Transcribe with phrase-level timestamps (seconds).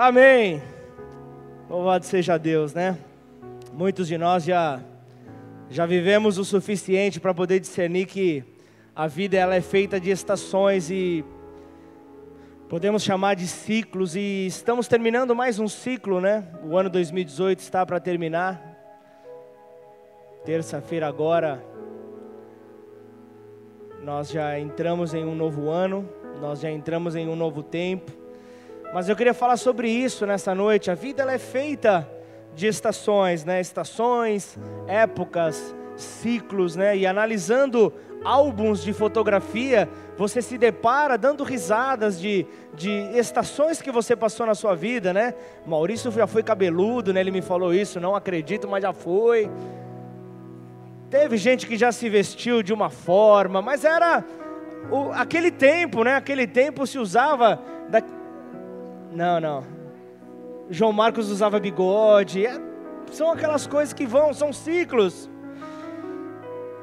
[0.00, 0.62] Amém.
[1.68, 2.96] Louvado seja Deus, né?
[3.72, 4.80] Muitos de nós já
[5.68, 8.44] já vivemos o suficiente para poder discernir que
[8.94, 11.24] a vida ela é feita de estações e
[12.68, 16.46] podemos chamar de ciclos e estamos terminando mais um ciclo, né?
[16.62, 18.62] O ano 2018 está para terminar.
[20.44, 21.60] Terça-feira agora
[24.04, 26.08] nós já entramos em um novo ano,
[26.40, 28.27] nós já entramos em um novo tempo.
[28.92, 30.90] Mas eu queria falar sobre isso nessa noite.
[30.90, 32.08] A vida ela é feita
[32.54, 33.60] de estações, né?
[33.60, 36.96] Estações, épocas, ciclos, né?
[36.96, 37.92] E analisando
[38.24, 44.54] álbuns de fotografia, você se depara dando risadas de, de estações que você passou na
[44.54, 45.34] sua vida, né?
[45.66, 47.20] Maurício já foi cabeludo, né?
[47.20, 49.50] Ele me falou isso, não acredito, mas já foi.
[51.10, 54.24] Teve gente que já se vestiu de uma forma, mas era
[54.90, 56.16] o, aquele tempo, né?
[56.16, 58.02] Aquele tempo se usava da,
[59.12, 59.78] não, não.
[60.70, 62.44] João Marcos usava bigode.
[62.46, 62.60] É,
[63.10, 65.30] são aquelas coisas que vão, são ciclos.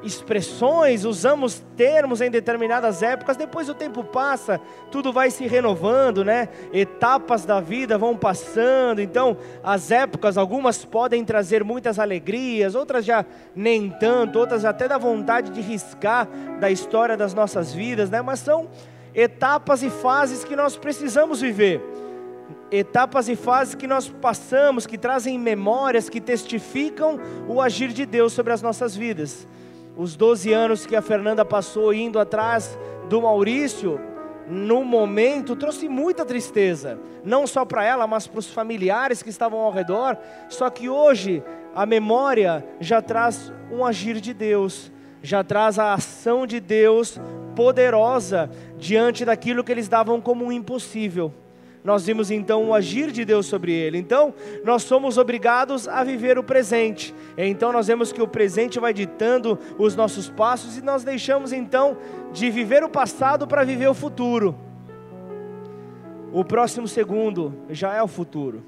[0.02, 4.60] Expressões, usamos termos em determinadas épocas, depois o tempo passa,
[4.90, 6.48] tudo vai se renovando, né?
[6.72, 13.24] Etapas da vida vão passando, então as épocas, algumas podem trazer muitas alegrias, outras já
[13.54, 16.28] nem tanto, outras até dá vontade de riscar
[16.60, 18.22] da história das nossas vidas, né?
[18.22, 18.68] Mas são
[19.12, 21.82] etapas e fases que nós precisamos viver
[22.70, 28.32] etapas e fases que nós passamos, que trazem memórias, que testificam o agir de Deus
[28.32, 29.46] sobre as nossas vidas.
[29.96, 32.78] Os 12 anos que a Fernanda passou indo atrás
[33.08, 34.00] do Maurício,
[34.48, 39.58] no momento trouxe muita tristeza, não só para ela, mas para os familiares que estavam
[39.58, 40.16] ao redor.
[40.48, 41.42] Só que hoje
[41.74, 47.18] a memória já traz um agir de Deus, já traz a ação de Deus
[47.56, 51.32] poderosa diante daquilo que eles davam como impossível
[51.86, 53.96] nós vimos então o agir de Deus sobre ele.
[53.96, 54.34] Então,
[54.64, 57.14] nós somos obrigados a viver o presente.
[57.38, 61.96] Então, nós vemos que o presente vai ditando os nossos passos e nós deixamos então
[62.32, 64.56] de viver o passado para viver o futuro.
[66.32, 68.64] O próximo segundo já é o futuro.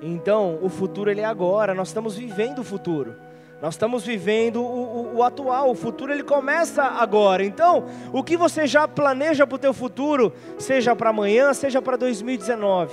[0.00, 3.14] Então, o futuro ele é agora, nós estamos vivendo o futuro.
[3.62, 7.44] Nós estamos vivendo o, o, o, atual, o futuro ele começa agora.
[7.44, 11.96] Então, o que você já planeja para o teu futuro, seja para amanhã, seja para
[11.96, 12.92] 2019,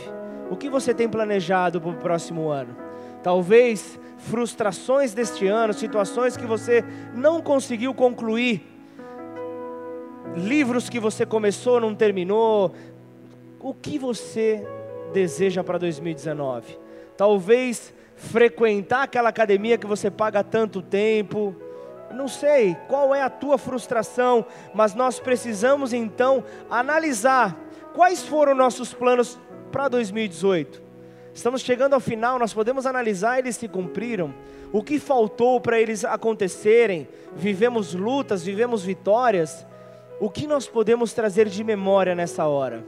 [0.52, 2.78] o que você tem planejado para o próximo ano?
[3.24, 8.62] Talvez frustrações deste ano, situações que você não conseguiu concluir,
[10.36, 12.75] livros que você começou não terminou.
[13.59, 14.63] O que você
[15.13, 16.78] deseja para 2019?
[17.18, 21.56] Talvez frequentar aquela academia que você paga tanto tempo.
[22.13, 27.57] Não sei qual é a tua frustração, mas nós precisamos então analisar
[27.94, 29.40] quais foram nossos planos
[29.72, 30.84] para 2018.
[31.34, 34.34] Estamos chegando ao final, nós podemos analisar eles se cumpriram.
[34.74, 37.07] O que faltou para eles acontecerem?
[37.36, 39.66] Vivemos lutas, vivemos vitórias.
[40.19, 42.84] O que nós podemos trazer de memória nessa hora?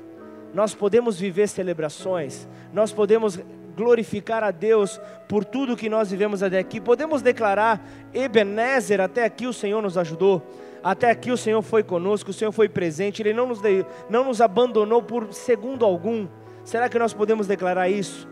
[0.54, 3.40] Nós podemos viver celebrações, nós podemos
[3.76, 6.80] glorificar a Deus por tudo que nós vivemos até aqui.
[6.80, 7.84] Podemos declarar:
[8.14, 10.42] Ebenezer, até aqui o Senhor nos ajudou.
[10.84, 14.26] Até aqui o Senhor foi conosco, o Senhor foi presente, Ele não nos, deu, não
[14.26, 16.28] nos abandonou por segundo algum.
[16.64, 18.28] Será que nós podemos declarar isso?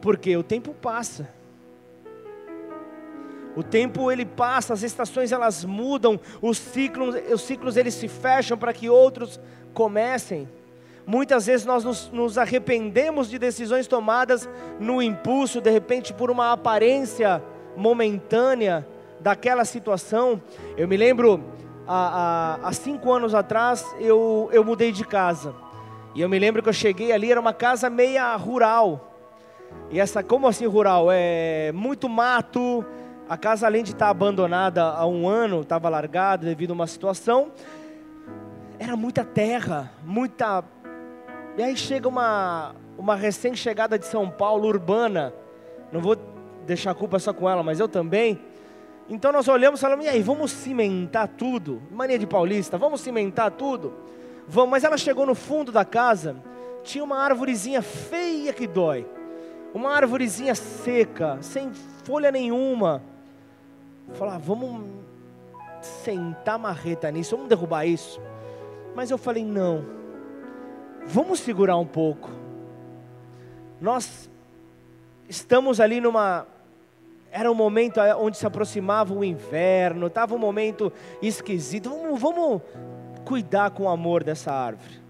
[0.00, 1.28] Porque o tempo passa.
[3.54, 8.56] O tempo ele passa, as estações elas mudam, os ciclos, os ciclos eles se fecham
[8.56, 9.38] para que outros
[9.74, 10.48] comecem.
[11.06, 14.48] Muitas vezes nós nos, nos, arrependemos de decisões tomadas
[14.78, 17.42] no impulso, de repente por uma aparência
[17.76, 18.86] momentânea
[19.18, 20.40] daquela situação.
[20.76, 21.42] Eu me lembro,
[21.86, 25.54] há, há, há cinco anos atrás, eu, eu mudei de casa.
[26.14, 29.12] E eu me lembro que eu cheguei ali, era uma casa meia rural.
[29.90, 31.08] E essa, como assim rural?
[31.10, 32.84] É muito mato.
[33.28, 37.50] A casa, além de estar abandonada há um ano, estava largada devido a uma situação.
[38.78, 40.62] Era muita terra, muita
[41.56, 45.34] e aí chega uma, uma recém-chegada de São Paulo, urbana.
[45.92, 46.16] Não vou
[46.66, 48.40] deixar a culpa só com ela, mas eu também.
[49.08, 51.82] Então nós olhamos e falamos, e aí, vamos cimentar tudo?
[51.90, 53.92] Mania de paulista, vamos cimentar tudo?
[54.48, 56.36] Vamos, mas ela chegou no fundo da casa,
[56.82, 59.06] tinha uma árvorezinha feia que dói.
[59.74, 61.70] Uma árvorezinha seca, sem
[62.04, 63.02] folha nenhuma.
[64.14, 64.84] Falar, vamos
[65.82, 68.20] sentar marreta nisso, vamos derrubar isso.
[68.94, 70.01] Mas eu falei, não
[71.06, 72.30] Vamos segurar um pouco.
[73.80, 74.30] Nós
[75.28, 76.46] estamos ali numa.
[77.30, 81.88] Era um momento onde se aproximava o inverno, estava um momento esquisito.
[81.90, 82.62] Vamos, vamos
[83.24, 85.00] cuidar com o amor dessa árvore.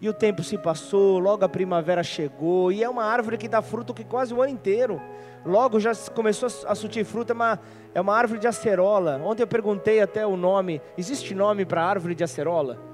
[0.00, 3.60] E o tempo se passou, logo a primavera chegou, e é uma árvore que dá
[3.60, 5.00] fruto que quase o ano inteiro.
[5.44, 7.60] Logo já começou a surtir fruta, é uma,
[7.94, 9.20] é uma árvore de acerola.
[9.24, 10.80] Ontem eu perguntei até o nome.
[10.96, 12.87] Existe nome para árvore de acerola?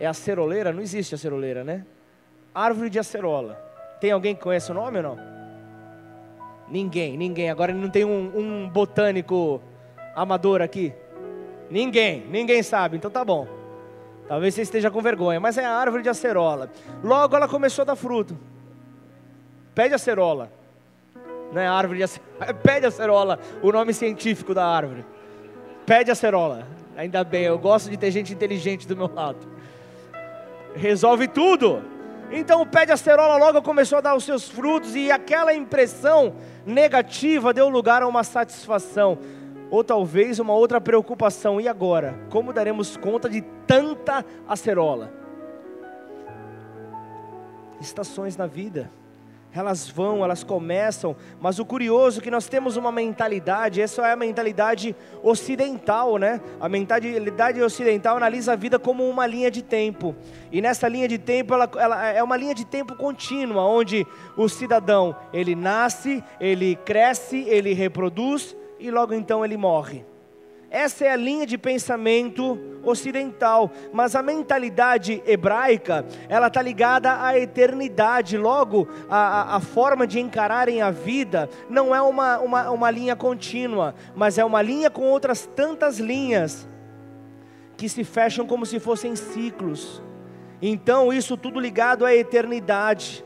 [0.00, 0.72] É aceroleira?
[0.72, 1.84] Não existe aceroleira, né?
[2.54, 3.54] Árvore de acerola.
[4.00, 5.18] Tem alguém que conhece o nome ou não?
[6.68, 7.50] Ninguém, ninguém.
[7.50, 9.60] Agora não tem um, um botânico
[10.14, 10.92] amador aqui?
[11.70, 13.46] Ninguém, ninguém sabe, então tá bom.
[14.26, 16.70] Talvez você esteja com vergonha, mas é a árvore de acerola.
[17.02, 18.38] Logo ela começou a dar fruto.
[19.74, 20.52] Pede acerola.
[21.52, 22.54] Não é árvore de acerola.
[22.62, 25.04] Pede acerola, o nome científico da árvore.
[25.86, 26.66] Pede acerola.
[26.96, 29.38] Ainda bem, eu gosto de ter gente inteligente do meu lado.
[30.74, 31.82] Resolve tudo.
[32.30, 36.34] Então o pé de acerola logo começou a dar os seus frutos e aquela impressão
[36.66, 39.18] negativa deu lugar a uma satisfação
[39.70, 41.60] ou talvez uma outra preocupação.
[41.60, 42.18] E agora?
[42.30, 45.12] Como daremos conta de tanta acerola?
[47.80, 48.90] Estações na vida.
[49.54, 54.12] Elas vão, elas começam, mas o curioso é que nós temos uma mentalidade, essa é
[54.12, 56.40] a mentalidade ocidental, né?
[56.60, 60.14] A mentalidade ocidental analisa a vida como uma linha de tempo.
[60.52, 64.06] E nessa linha de tempo, ela, ela é uma linha de tempo contínua, onde
[64.36, 70.04] o cidadão, ele nasce, ele cresce, ele reproduz, e logo então ele morre.
[70.70, 77.38] Essa é a linha de pensamento ocidental, mas a mentalidade hebraica, ela está ligada à
[77.38, 82.90] eternidade, logo a, a, a, forma de encararem a vida não é uma, uma, uma
[82.90, 86.68] linha contínua, mas é uma linha com outras tantas linhas,
[87.76, 90.02] que se fecham como se fossem ciclos,
[90.60, 93.24] então isso tudo ligado à eternidade,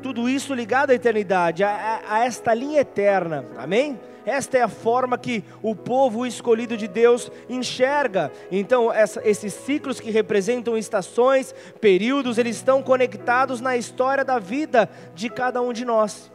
[0.00, 3.98] tudo isso ligado à eternidade, a, a esta linha eterna, amém?
[4.24, 8.30] Esta é a forma que o povo escolhido de Deus enxerga.
[8.50, 14.88] Então, essa, esses ciclos que representam estações, períodos, eles estão conectados na história da vida
[15.14, 16.30] de cada um de nós.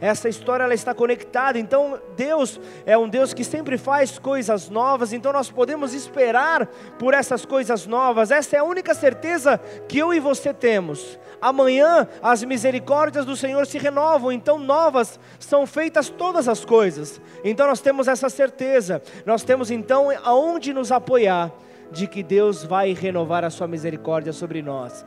[0.00, 1.58] Essa história ela está conectada.
[1.58, 5.12] Então, Deus é um Deus que sempre faz coisas novas.
[5.12, 6.66] Então, nós podemos esperar
[6.98, 8.30] por essas coisas novas.
[8.30, 9.58] Essa é a única certeza
[9.88, 11.18] que eu e você temos.
[11.40, 17.20] Amanhã as misericórdias do Senhor se renovam, então novas são feitas todas as coisas.
[17.42, 21.50] Então nós temos essa certeza, nós temos então aonde nos apoiar
[21.90, 25.04] de que Deus vai renovar a sua misericórdia sobre nós.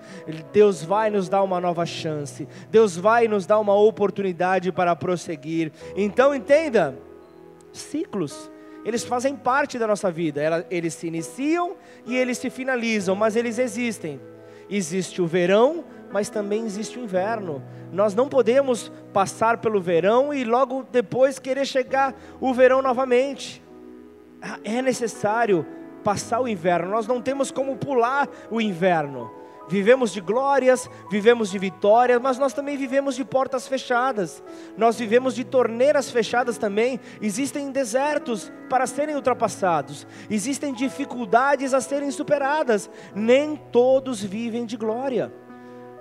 [0.51, 2.47] Deus vai nos dar uma nova chance.
[2.69, 5.71] Deus vai nos dar uma oportunidade para prosseguir.
[5.95, 6.97] Então entenda,
[7.71, 8.51] ciclos
[8.85, 10.65] eles fazem parte da nossa vida.
[10.69, 11.75] Eles se iniciam
[12.05, 14.19] e eles se finalizam, mas eles existem.
[14.69, 17.63] Existe o verão, mas também existe o inverno.
[17.91, 23.63] Nós não podemos passar pelo verão e logo depois querer chegar o verão novamente.
[24.63, 25.65] É necessário
[26.03, 29.31] passar o inverno, nós não temos como pular o inverno.
[29.67, 34.43] Vivemos de glórias, vivemos de vitórias, mas nós também vivemos de portas fechadas,
[34.77, 36.99] nós vivemos de torneiras fechadas também.
[37.21, 45.31] Existem desertos para serem ultrapassados, existem dificuldades a serem superadas, nem todos vivem de glória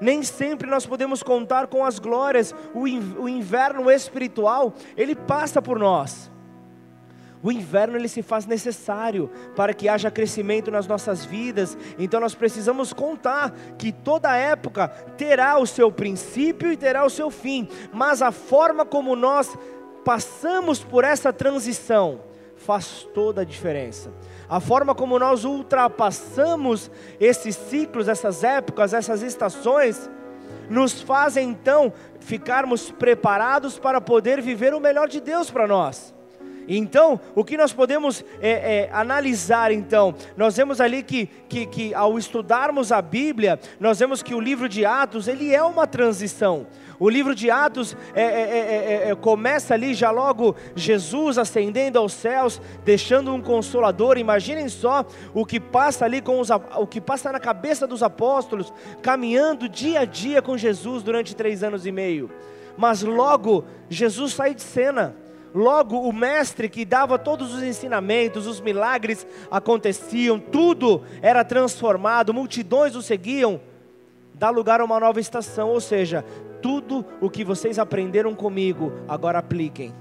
[0.03, 6.32] nem sempre nós podemos contar com as glórias, o inverno espiritual, ele passa por nós.
[7.43, 11.77] O inverno ele se faz necessário para que haja crescimento nas nossas vidas.
[11.99, 17.31] Então nós precisamos contar que toda época terá o seu princípio e terá o seu
[17.31, 19.57] fim, mas a forma como nós
[20.05, 22.21] passamos por essa transição
[22.57, 24.11] faz toda a diferença
[24.53, 30.11] a forma como nós ultrapassamos esses ciclos, essas épocas, essas estações,
[30.69, 36.15] nos fazem então ficarmos preparados para poder viver o melhor de Deus para nós.
[36.77, 40.15] Então, o que nós podemos é, é, analisar então?
[40.37, 44.69] Nós vemos ali que, que, que ao estudarmos a Bíblia, nós vemos que o livro
[44.69, 46.67] de Atos, ele é uma transição.
[46.99, 51.99] O livro de Atos é é, é, é, é, começa ali já logo Jesus ascendendo
[51.99, 54.17] aos céus, deixando um consolador.
[54.17, 58.73] Imaginem só o que passa ali com os, o que passa na cabeça dos apóstolos,
[59.03, 62.31] caminhando dia a dia com Jesus durante três anos e meio.
[62.77, 65.15] Mas logo Jesus sai de cena.
[65.55, 72.97] Logo, o mestre que dava todos os ensinamentos, os milagres aconteciam, tudo era transformado, multidões
[72.97, 73.61] o seguiam,
[74.35, 76.25] dá lugar a uma nova estação, ou seja,
[76.63, 79.93] tudo o que vocês aprenderam comigo, agora apliquem.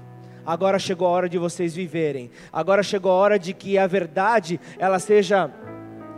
[0.44, 2.30] Agora chegou a hora de vocês viverem.
[2.52, 5.50] Agora chegou a hora de que a verdade ela seja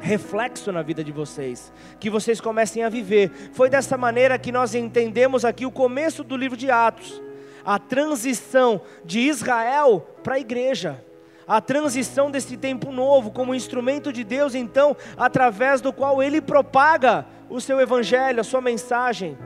[0.00, 3.31] reflexo na vida de vocês, que vocês comecem a viver.
[3.53, 7.23] Foi dessa maneira que nós entendemos aqui o começo do livro de Atos,
[7.64, 11.02] a transição de Israel para a igreja
[11.47, 17.26] a transição desse tempo novo como instrumento de Deus, então, através do qual ele propaga
[17.49, 19.37] o seu evangelho, a sua mensagem,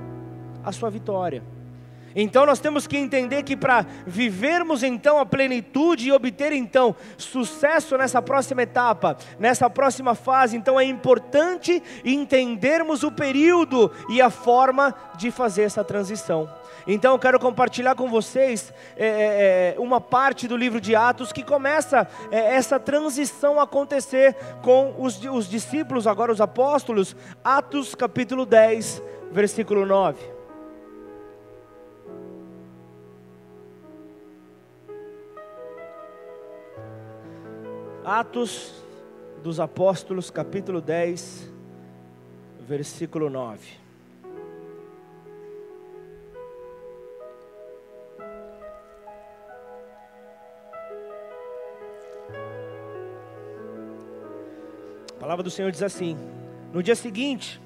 [0.64, 1.42] a sua vitória.
[2.16, 7.96] Então nós temos que entender que para vivermos então a plenitude e obter então sucesso
[7.96, 14.94] nessa próxima etapa, nessa próxima fase, então é importante entendermos o período e a forma
[15.16, 16.48] de fazer essa transição.
[16.90, 21.30] Então eu quero compartilhar com vocês é, é, é uma parte do livro de Atos
[21.30, 27.14] que começa é, essa transição acontecer com os, os discípulos, agora os apóstolos,
[27.44, 30.38] Atos capítulo 10, versículo 9.
[38.02, 38.82] Atos
[39.42, 41.52] dos Apóstolos, capítulo 10,
[42.66, 43.77] versículo 9.
[55.18, 56.16] A palavra do Senhor diz assim:
[56.72, 57.60] No dia seguinte,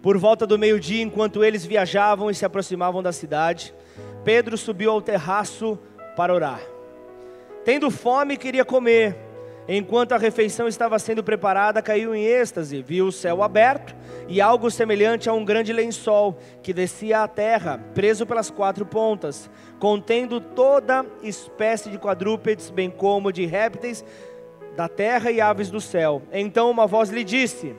[0.00, 3.74] por volta do meio-dia, enquanto eles viajavam e se aproximavam da cidade,
[4.24, 5.76] Pedro subiu ao terraço
[6.16, 6.60] para orar.
[7.64, 9.16] Tendo fome, queria comer.
[9.66, 13.94] Enquanto a refeição estava sendo preparada, caiu em êxtase, viu o céu aberto
[14.28, 19.50] e algo semelhante a um grande lençol que descia à terra, preso pelas quatro pontas,
[19.78, 24.02] contendo toda espécie de quadrúpedes, bem como de répteis
[24.78, 26.22] da terra e aves do céu.
[26.32, 27.74] Então uma voz lhe disse: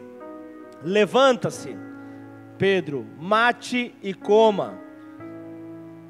[0.83, 1.77] Levanta-se,
[2.57, 4.77] Pedro, mate e coma.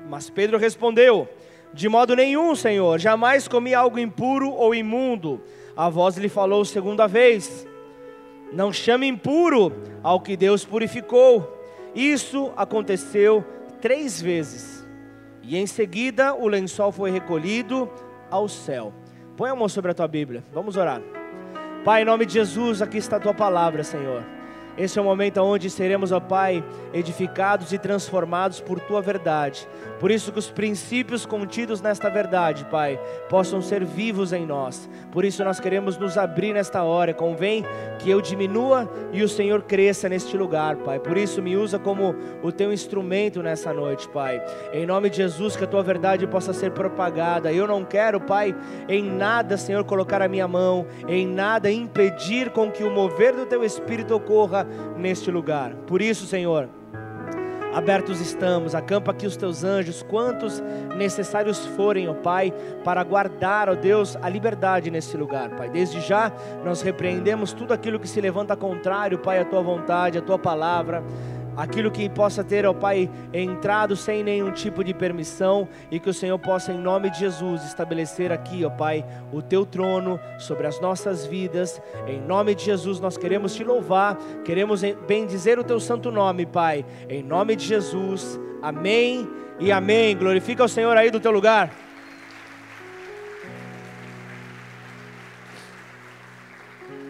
[0.10, 1.30] Mas Pedro respondeu:
[1.72, 5.40] de modo nenhum, Senhor, jamais comi algo impuro ou imundo.
[5.78, 7.68] A voz lhe falou segunda vez:
[8.52, 11.56] Não chame impuro ao que Deus purificou.
[11.94, 13.46] Isso aconteceu
[13.80, 14.84] três vezes.
[15.44, 17.88] E em seguida o lençol foi recolhido
[18.32, 18.92] ao céu.
[19.40, 20.44] Põe a mão sobre a tua Bíblia.
[20.54, 21.02] Vamos orar.
[21.86, 24.22] Pai, em nome de Jesus, aqui está a tua palavra, Senhor.
[24.80, 29.68] Esse é o momento onde seremos, ó Pai, edificados e transformados por tua verdade.
[30.00, 34.90] Por isso que os princípios contidos nesta verdade, Pai, possam ser vivos em nós.
[35.12, 37.14] Por isso nós queremos nos abrir nesta hora.
[37.14, 37.66] Convém
[38.00, 40.98] que eu diminua e o Senhor cresça neste lugar, Pai.
[40.98, 44.42] Por isso me usa como o teu instrumento nessa noite, Pai.
[44.72, 47.52] Em nome de Jesus, que a tua verdade possa ser propagada.
[47.52, 48.56] Eu não quero, Pai,
[48.88, 53.46] em nada, Senhor, colocar a minha mão, em nada impedir com que o mover do
[53.46, 55.74] teu espírito ocorra neste lugar.
[55.88, 56.70] Por isso, Senhor,
[57.74, 60.62] abertos estamos, acampa aqui os teus anjos, quantos
[60.98, 65.70] necessários forem, ó Pai, para guardar, ó Deus, a liberdade nesse lugar, Pai.
[65.70, 66.32] Desde já
[66.64, 71.04] nós repreendemos tudo aquilo que se levanta contrário, Pai, à tua vontade, à tua palavra
[71.60, 76.14] aquilo que possa ter, ó Pai, entrado sem nenhum tipo de permissão e que o
[76.14, 80.80] Senhor possa, em nome de Jesus, estabelecer aqui, ó Pai, o teu trono sobre as
[80.80, 81.82] nossas vidas.
[82.08, 86.86] Em nome de Jesus, nós queremos te louvar, queremos bendizer o teu santo nome, Pai.
[87.10, 89.28] Em nome de Jesus, amém
[89.60, 90.16] e amém.
[90.16, 91.89] Glorifica o Senhor aí do teu lugar.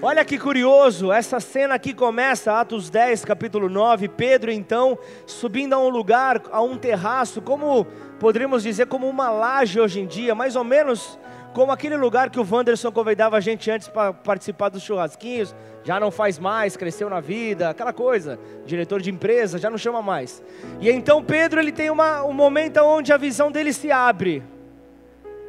[0.02, 4.08] Olha que curioso, essa cena aqui começa, Atos 10, capítulo 9.
[4.08, 7.86] Pedro, então, subindo a um lugar, a um terraço, como
[8.18, 11.20] poderíamos dizer, como uma laje hoje em dia, mais ou menos
[11.54, 15.54] como aquele lugar que o Wanderson convidava a gente antes para participar dos churrasquinhos,
[15.84, 20.02] já não faz mais, cresceu na vida, aquela coisa, diretor de empresa, já não chama
[20.02, 20.42] mais.
[20.80, 24.42] E então Pedro ele tem uma, um momento onde a visão dele se abre.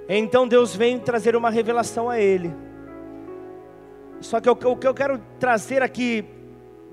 [0.09, 2.52] Então Deus vem trazer uma revelação a ele.
[4.21, 6.25] Só que o que eu quero trazer aqui,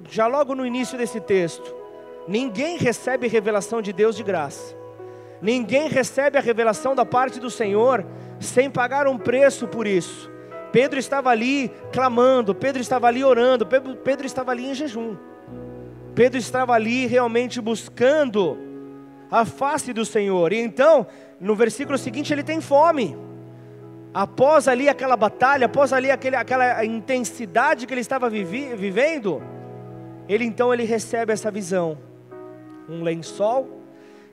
[0.09, 1.75] já logo no início desse texto,
[2.27, 4.75] ninguém recebe revelação de Deus de graça.
[5.41, 8.05] Ninguém recebe a revelação da parte do Senhor
[8.39, 10.31] sem pagar um preço por isso.
[10.71, 15.15] Pedro estava ali clamando, Pedro estava ali orando, Pedro, estava ali em jejum.
[16.15, 18.57] Pedro estava ali realmente buscando
[19.29, 20.51] a face do Senhor.
[20.51, 21.05] E então,
[21.39, 23.15] no versículo seguinte, ele tem fome
[24.17, 29.43] após ali aquela batalha, após ali aquele, aquela intensidade que ele estava vivi, vivendo,
[30.27, 31.99] ele então ele recebe essa visão,
[32.89, 33.83] um lençol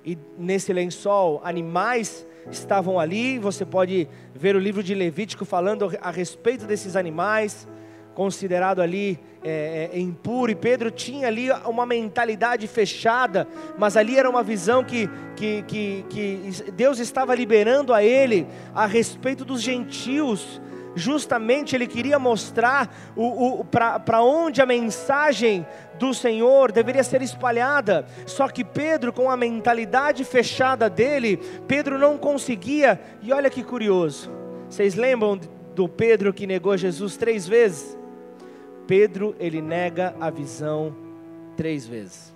[0.03, 3.39] e nesse lençol animais estavam ali.
[3.39, 7.69] Você pode ver o livro de Levítico falando a respeito desses animais
[8.15, 14.31] considerado ali é, é, impuro, e Pedro tinha ali uma mentalidade fechada, mas ali era
[14.31, 20.61] uma visão que, que, que, que Deus estava liberando a ele a respeito dos gentios,
[20.95, 25.67] justamente ele queria mostrar o, o, para onde a mensagem
[25.99, 28.07] do Senhor deveria ser espalhada.
[28.27, 34.31] Só que Pedro, com a mentalidade fechada dele, Pedro não conseguia, e olha que curioso,
[34.69, 35.39] vocês lembram
[35.75, 38.04] do Pedro que negou Jesus três vezes?
[38.87, 40.95] Pedro, ele nega a visão
[41.57, 42.35] três vezes.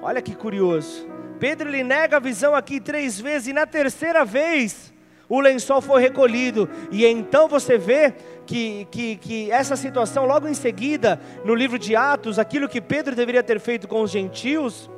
[0.00, 1.06] Olha que curioso.
[1.38, 4.92] Pedro ele nega a visão aqui três vezes e na terceira vez
[5.28, 6.68] o lençol foi recolhido.
[6.90, 8.12] E então você vê
[8.46, 13.16] que, que, que essa situação, logo em seguida, no livro de Atos, aquilo que Pedro
[13.16, 14.90] deveria ter feito com os gentios,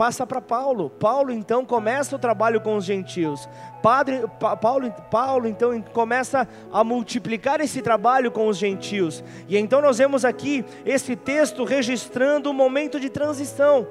[0.00, 0.88] passa para Paulo.
[0.88, 3.46] Paulo então começa o trabalho com os gentios.
[3.82, 9.22] Padre, pa, Paulo, Paulo então começa a multiplicar esse trabalho com os gentios.
[9.46, 13.86] E então nós vemos aqui esse texto registrando um momento de transição.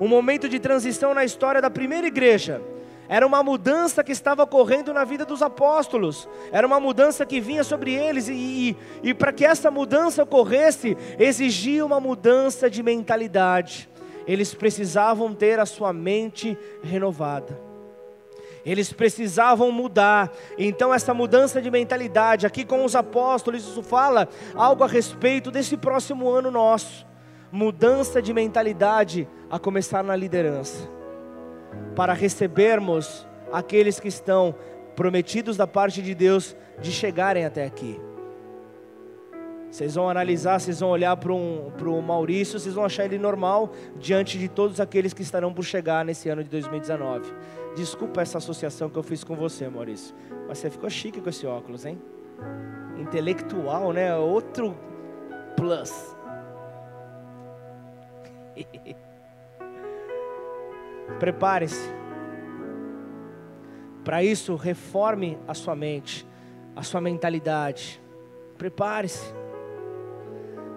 [0.00, 2.60] Um momento de transição na história da primeira igreja.
[3.08, 7.62] Era uma mudança que estava ocorrendo na vida dos apóstolos, era uma mudança que vinha
[7.62, 8.76] sobre eles, e, e,
[9.10, 13.90] e para que essa mudança ocorresse, exigia uma mudança de mentalidade
[14.26, 17.58] eles precisavam ter a sua mente renovada.
[18.64, 20.32] Eles precisavam mudar.
[20.56, 25.76] Então, essa mudança de mentalidade, aqui com os apóstolos, isso fala algo a respeito desse
[25.76, 27.06] próximo ano nosso.
[27.52, 30.88] Mudança de mentalidade a começar na liderança.
[31.94, 34.54] Para recebermos aqueles que estão
[34.96, 38.00] prometidos da parte de Deus de chegarem até aqui.
[39.74, 44.38] Vocês vão analisar, vocês vão olhar para o Maurício, vocês vão achar ele normal diante
[44.38, 47.34] de todos aqueles que estarão por chegar nesse ano de 2019.
[47.74, 50.14] Desculpa essa associação que eu fiz com você, Maurício.
[50.46, 52.00] Mas você ficou chique com esse óculos, hein?
[53.00, 54.14] Intelectual, né?
[54.14, 54.76] Outro
[55.56, 55.92] plus.
[61.18, 61.90] Prepare-se.
[64.04, 66.24] Para isso, reforme a sua mente,
[66.76, 68.00] a sua mentalidade.
[68.56, 69.42] Prepare-se.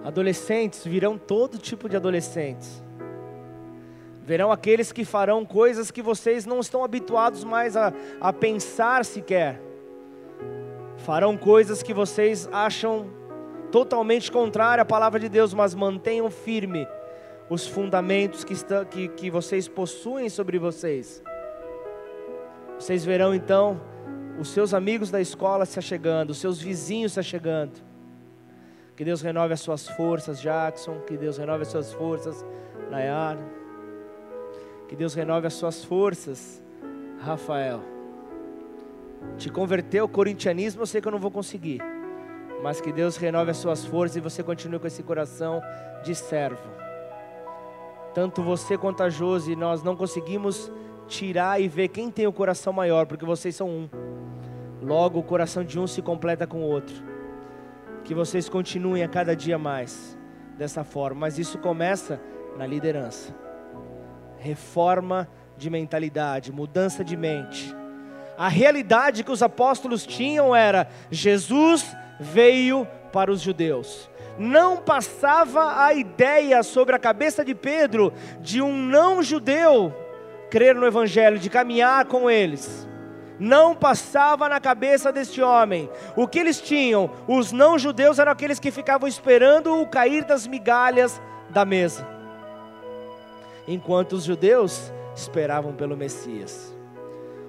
[0.07, 2.81] Adolescentes virão todo tipo de adolescentes.
[4.23, 9.61] Verão aqueles que farão coisas que vocês não estão habituados mais a, a pensar sequer.
[10.99, 13.09] Farão coisas que vocês acham
[13.69, 16.87] totalmente contrária à palavra de Deus, mas mantenham firme
[17.49, 21.21] os fundamentos que, estão, que, que vocês possuem sobre vocês.
[22.79, 23.81] Vocês verão então
[24.39, 27.86] os seus amigos da escola se achegando, os seus vizinhos se achegando.
[28.97, 30.99] Que Deus renove as suas forças, Jackson.
[31.01, 32.43] Que Deus renove as suas forças,
[32.89, 33.39] Nayara.
[34.89, 36.63] Que Deus renove as suas forças,
[37.19, 37.79] Rafael.
[39.37, 41.79] Te converter ao corintianismo, eu sei que eu não vou conseguir.
[42.63, 45.61] Mas que Deus renove as suas forças e você continue com esse coração
[46.03, 46.67] de servo.
[48.15, 50.71] Tanto você quanto a Josi, nós não conseguimos
[51.07, 53.89] tirar e ver quem tem o coração maior, porque vocês são um.
[54.81, 57.16] Logo, o coração de um se completa com o outro
[58.07, 60.17] que vocês continuem a cada dia mais
[60.57, 62.21] dessa forma, mas isso começa
[62.57, 63.35] na liderança.
[64.37, 67.75] Reforma de mentalidade, mudança de mente.
[68.37, 74.09] A realidade que os apóstolos tinham era: Jesus veio para os judeus.
[74.39, 79.93] Não passava a ideia sobre a cabeça de Pedro de um não judeu
[80.49, 82.87] crer no evangelho, de caminhar com eles
[83.39, 85.89] não passava na cabeça deste homem.
[86.15, 87.09] O que eles tinham?
[87.27, 92.05] Os não-judeus eram aqueles que ficavam esperando o cair das migalhas da mesa,
[93.67, 96.75] enquanto os judeus esperavam pelo Messias.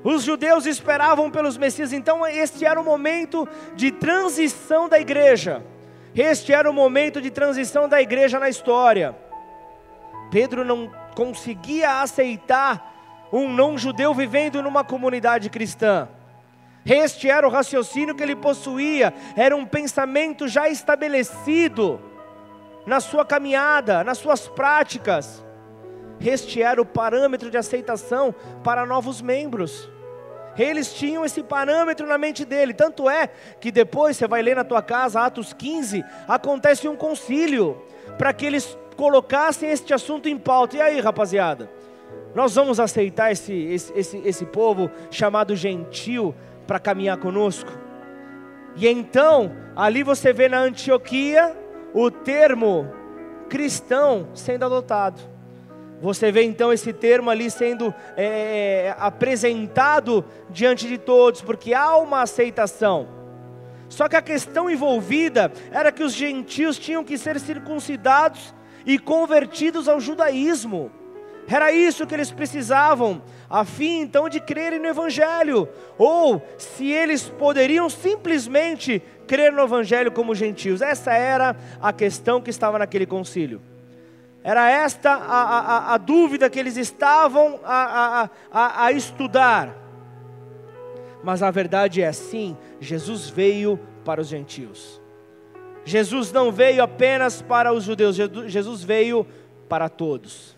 [0.05, 5.62] Os judeus esperavam pelos Messias, então este era o momento de transição da igreja.
[6.14, 9.16] Este era o momento de transição da igreja na história.
[10.31, 12.97] Pedro não conseguia aceitar
[13.33, 16.09] um não-judeu vivendo numa comunidade cristã.
[16.85, 22.01] Este era o raciocínio que ele possuía, era um pensamento já estabelecido
[22.87, 25.45] na sua caminhada, nas suas práticas.
[26.21, 29.88] Este era o parâmetro de aceitação para novos membros.
[30.59, 33.29] Eles tinham esse parâmetro na mente dele, tanto é
[33.61, 37.81] que depois você vai ler na tua casa, Atos 15, acontece um concílio
[38.17, 40.77] para que eles colocassem este assunto em pauta.
[40.77, 41.71] E aí, rapaziada?
[42.35, 46.35] Nós vamos aceitar esse, esse, esse, esse povo chamado gentil
[46.67, 47.71] para caminhar conosco?
[48.77, 51.57] E então, ali você vê na Antioquia
[51.93, 52.87] o termo
[53.49, 55.21] cristão sendo adotado.
[56.01, 62.23] Você vê então esse termo ali sendo é, apresentado diante de todos, porque há uma
[62.23, 63.09] aceitação.
[63.88, 68.55] Só que a questão envolvida era que os gentios tinham que ser circuncidados
[68.87, 70.93] e convertidos ao judaísmo.
[71.50, 77.28] Era isso que eles precisavam, a fim então de crerem no Evangelho, ou se eles
[77.28, 80.82] poderiam simplesmente crer no Evangelho como gentios.
[80.82, 83.62] Essa era a questão que estava naquele concílio.
[84.44, 89.74] Era esta a, a, a dúvida que eles estavam a, a, a estudar.
[91.22, 95.00] Mas a verdade é assim: Jesus veio para os gentios.
[95.84, 99.26] Jesus não veio apenas para os judeus, Jesus veio
[99.68, 100.58] para todos.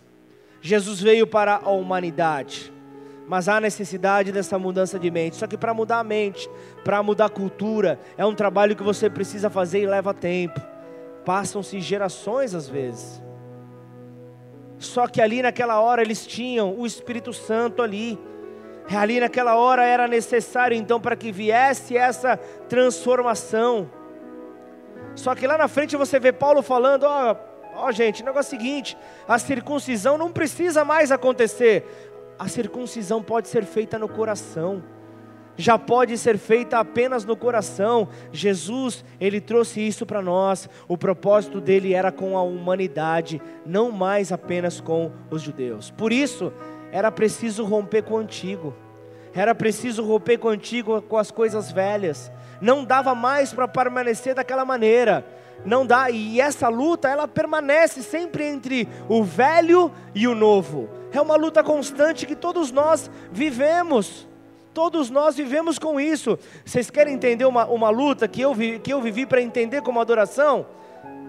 [0.61, 2.73] Jesus veio para a humanidade.
[3.27, 5.37] Mas há necessidade dessa mudança de mente.
[5.37, 6.51] Só que para mudar a mente,
[6.85, 10.61] para mudar a cultura, é um trabalho que você precisa fazer e leva tempo.
[11.25, 13.23] Passam-se gerações às vezes.
[14.79, 18.19] Só que ali naquela hora eles tinham o Espírito Santo ali.
[18.91, 22.37] Ali naquela hora era necessário então para que viesse essa
[22.69, 23.89] transformação.
[25.15, 27.37] Só que lá na frente você vê Paulo falando: ó,
[27.81, 31.85] ó gente, o negócio é o seguinte: a circuncisão não precisa mais acontecer,
[32.39, 34.83] a circuncisão pode ser feita no coração
[35.61, 38.09] já pode ser feita apenas no coração.
[38.33, 40.69] Jesus, ele trouxe isso para nós.
[40.89, 45.91] O propósito dele era com a humanidade, não mais apenas com os judeus.
[45.91, 46.53] Por isso,
[46.91, 48.75] era preciso romper com o antigo.
[49.35, 52.33] Era preciso romper com o antigo, com as coisas velhas.
[52.61, 55.25] Não dava mais para permanecer daquela maneira.
[55.65, 60.89] Não dá, e essa luta, ela permanece sempre entre o velho e o novo.
[61.13, 64.29] É uma luta constante que todos nós vivemos.
[64.73, 66.39] Todos nós vivemos com isso.
[66.65, 70.01] Vocês querem entender uma, uma luta que eu, vi, que eu vivi para entender como
[70.01, 70.67] adoração?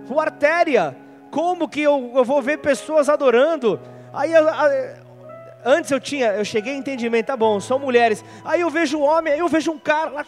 [0.10, 0.96] O artéria.
[1.32, 3.80] Como que eu, eu vou ver pessoas adorando?
[4.14, 4.46] Aí eu,
[5.66, 8.24] antes eu tinha, eu cheguei a entendimento, tá bom, são mulheres.
[8.44, 10.26] Aí eu vejo um homem, aí eu vejo um cara lá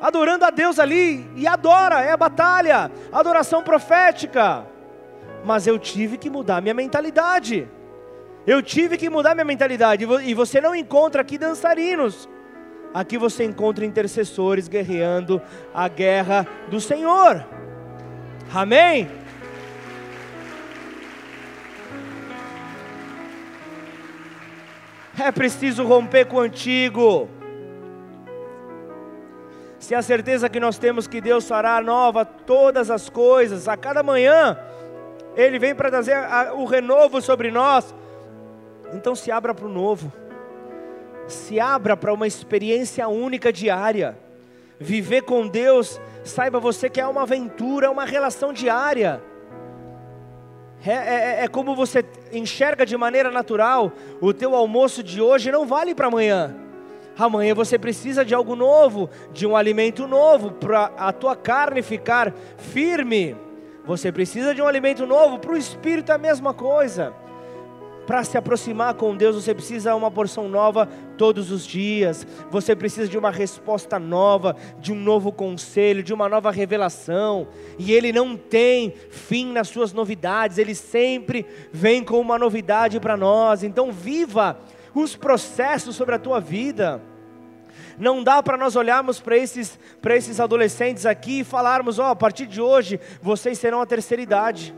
[0.00, 4.66] adorando a Deus ali e adora, é a batalha, adoração profética.
[5.44, 7.68] Mas eu tive que mudar minha mentalidade.
[8.46, 10.06] Eu tive que mudar minha mentalidade.
[10.24, 12.28] E você não encontra aqui dançarinos.
[12.94, 15.42] Aqui você encontra intercessores guerreando
[15.74, 17.44] a guerra do Senhor.
[18.54, 19.10] Amém?
[25.18, 27.28] É preciso romper com o antigo.
[29.84, 34.02] Se a certeza que nós temos que Deus fará nova todas as coisas, a cada
[34.02, 34.58] manhã,
[35.36, 36.16] Ele vem para trazer
[36.54, 37.94] o renovo sobre nós.
[38.94, 40.10] Então se abra para o novo.
[41.28, 44.16] Se abra para uma experiência única diária.
[44.80, 49.22] Viver com Deus, saiba você que é uma aventura, é uma relação diária.
[50.82, 53.92] É, é, é, é, como você enxerga de maneira natural.
[54.18, 56.63] O teu almoço de hoje não vale para amanhã.
[57.16, 62.34] Amanhã você precisa de algo novo, de um alimento novo para a tua carne ficar
[62.58, 63.36] firme.
[63.84, 67.12] Você precisa de um alimento novo para o espírito é a mesma coisa.
[68.06, 72.26] Para se aproximar com Deus, você precisa de uma porção nova todos os dias.
[72.50, 77.48] Você precisa de uma resposta nova, de um novo conselho, de uma nova revelação.
[77.78, 83.16] E Ele não tem fim nas suas novidades, Ele sempre vem com uma novidade para
[83.16, 83.62] nós.
[83.62, 84.58] Então, viva
[85.02, 87.02] os processos sobre a tua vida.
[87.98, 89.78] Não dá para nós olharmos para esses,
[90.10, 94.22] esses adolescentes aqui e falarmos: ó, oh, a partir de hoje vocês serão a terceira
[94.22, 94.74] idade.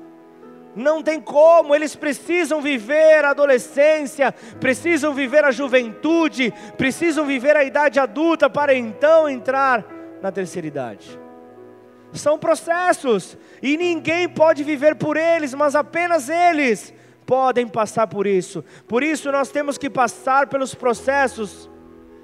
[0.74, 7.64] Não tem como, eles precisam viver a adolescência, precisam viver a juventude, precisam viver a
[7.64, 9.82] idade adulta para então entrar
[10.20, 11.18] na terceira idade.
[12.12, 16.92] São processos e ninguém pode viver por eles, mas apenas eles
[17.26, 18.64] podem passar por isso.
[18.86, 21.68] Por isso nós temos que passar pelos processos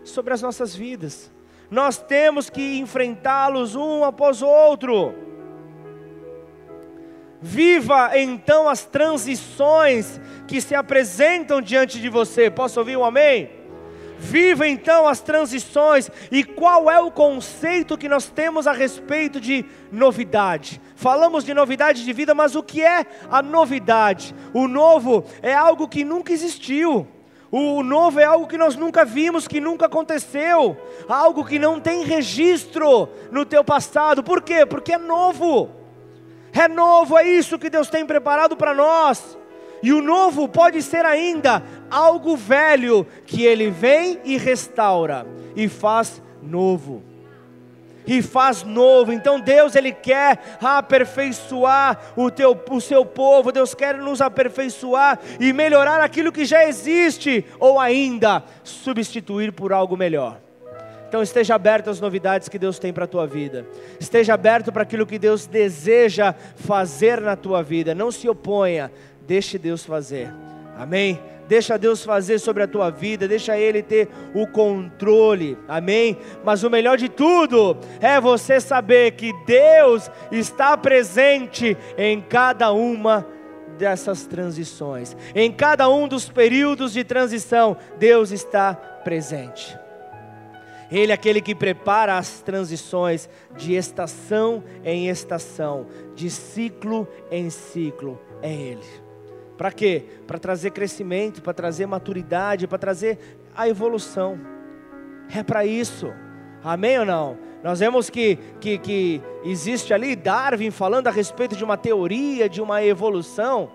[0.04, 1.30] sobre as nossas vidas.
[1.70, 5.14] Nós temos que enfrentá-los um após o outro.
[7.40, 12.50] Viva então as transições que se apresentam diante de você.
[12.50, 13.61] Posso ouvir um amém?
[14.22, 16.08] Viva então as transições.
[16.30, 20.80] E qual é o conceito que nós temos a respeito de novidade?
[20.94, 24.32] Falamos de novidade de vida, mas o que é a novidade?
[24.54, 27.04] O novo é algo que nunca existiu.
[27.50, 30.76] O novo é algo que nós nunca vimos, que nunca aconteceu,
[31.08, 34.22] algo que não tem registro no teu passado.
[34.22, 34.64] Por quê?
[34.64, 35.68] Porque é novo.
[36.52, 39.36] É novo, é isso que Deus tem preparado para nós.
[39.82, 41.60] E o novo pode ser ainda
[41.92, 47.02] algo velho que ele vem e restaura e faz novo.
[48.04, 49.12] E faz novo.
[49.12, 53.52] Então Deus ele quer aperfeiçoar o teu o seu povo.
[53.52, 59.96] Deus quer nos aperfeiçoar e melhorar aquilo que já existe ou ainda substituir por algo
[59.96, 60.40] melhor.
[61.06, 63.66] Então esteja aberto às novidades que Deus tem para a tua vida.
[64.00, 67.94] Esteja aberto para aquilo que Deus deseja fazer na tua vida.
[67.94, 68.90] Não se oponha,
[69.26, 70.32] deixe Deus fazer.
[70.74, 71.20] Amém?
[71.52, 76.16] Deixa Deus fazer sobre a tua vida, deixa Ele ter o controle, amém?
[76.42, 83.26] Mas o melhor de tudo é você saber que Deus está presente em cada uma
[83.76, 89.78] dessas transições, em cada um dos períodos de transição, Deus está presente.
[90.90, 98.18] Ele é aquele que prepara as transições de estação em estação, de ciclo em ciclo.
[98.40, 99.01] É Ele.
[99.56, 100.04] Para quê?
[100.26, 103.18] Para trazer crescimento, para trazer maturidade, para trazer
[103.54, 104.40] a evolução.
[105.34, 106.12] É para isso.
[106.64, 107.38] Amém ou não?
[107.62, 112.60] Nós vemos que, que, que existe ali Darwin falando a respeito de uma teoria, de
[112.60, 113.70] uma evolução.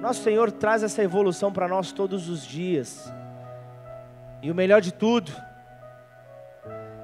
[0.00, 3.12] Nosso Senhor traz essa evolução para nós todos os dias.
[4.42, 5.32] E o melhor de tudo,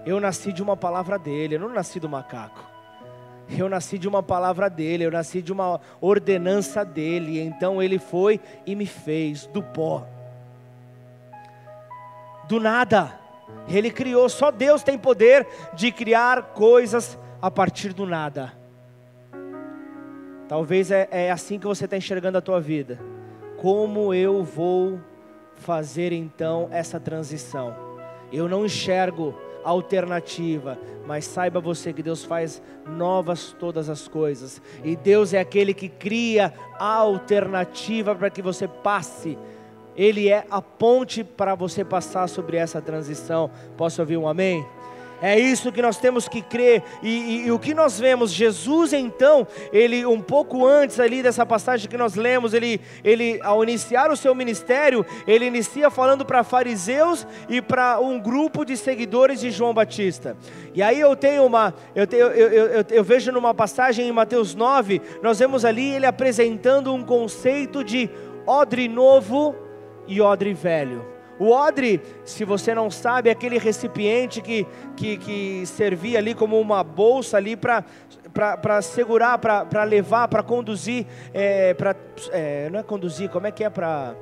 [0.04, 2.69] eu nasci de uma palavra dele, eu não nasci do macaco.
[3.58, 7.40] Eu nasci de uma palavra dele, eu nasci de uma ordenança dele.
[7.40, 10.06] Então ele foi e me fez do pó.
[12.48, 13.18] Do nada.
[13.68, 18.52] Ele criou, só Deus tem poder de criar coisas a partir do nada.
[20.48, 22.98] Talvez é, é assim que você está enxergando a tua vida.
[23.56, 24.98] Como eu vou
[25.54, 27.74] fazer então essa transição?
[28.32, 34.96] Eu não enxergo alternativa, mas saiba você que Deus faz novas todas as coisas, e
[34.96, 39.38] Deus é aquele que cria a alternativa para que você passe
[39.96, 43.50] ele é a ponte para você passar sobre essa transição.
[43.76, 44.64] Posso ouvir um amém?
[45.22, 46.83] É isso que nós temos que crer.
[47.02, 51.44] E, e, e, o que nós vemos, Jesus então, ele um pouco antes ali dessa
[51.44, 56.42] passagem que nós lemos, ele, ele ao iniciar o seu ministério, ele inicia falando para
[56.42, 60.37] fariseus e para um grupo de seguidores de João Batista.
[60.74, 64.12] E aí eu tenho uma, eu, tenho, eu, eu, eu, eu vejo numa passagem em
[64.12, 68.09] Mateus 9, nós vemos ali ele apresentando um conceito de
[68.46, 69.54] odre novo
[70.06, 71.19] e odre velho.
[71.40, 76.61] O odre, se você não sabe, é aquele recipiente que, que, que servia ali como
[76.61, 77.83] uma bolsa ali para
[78.33, 81.96] para segurar, para levar, para conduzir, é, para
[82.31, 84.14] é, não é conduzir, como é que é para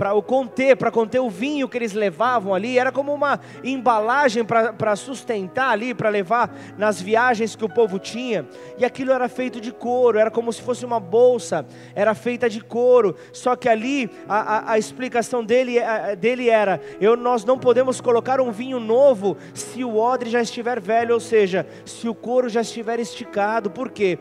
[0.00, 4.42] para o conter, para conter o vinho que eles levavam ali, era como uma embalagem
[4.46, 9.60] para sustentar ali, para levar nas viagens que o povo tinha, e aquilo era feito
[9.60, 14.10] de couro, era como se fosse uma bolsa, era feita de couro, só que ali
[14.26, 18.80] a, a, a explicação dele, a, dele era: eu, nós não podemos colocar um vinho
[18.80, 23.70] novo se o odre já estiver velho, ou seja, se o couro já estiver esticado,
[23.70, 24.18] por quê?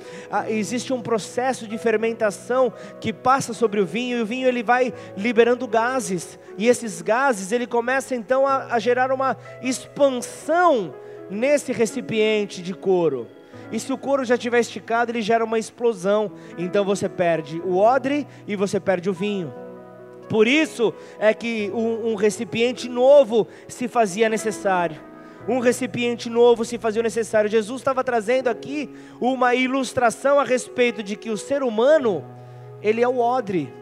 [0.50, 4.94] existe um processo de fermentação que passa sobre o vinho, e o vinho ele vai
[5.16, 10.94] liberando gases, e esses gases ele começa então a, a gerar uma expansão
[11.30, 13.28] nesse recipiente de couro.
[13.72, 16.32] E se o couro já estiver esticado, ele gera uma explosão.
[16.58, 19.54] Então você perde o odre e você perde o vinho.
[20.28, 25.00] Por isso é que um, um recipiente novo se fazia necessário.
[25.48, 27.50] Um recipiente novo se fazia necessário.
[27.50, 32.24] Jesus estava trazendo aqui uma ilustração a respeito de que o ser humano,
[32.82, 33.74] ele é o odre.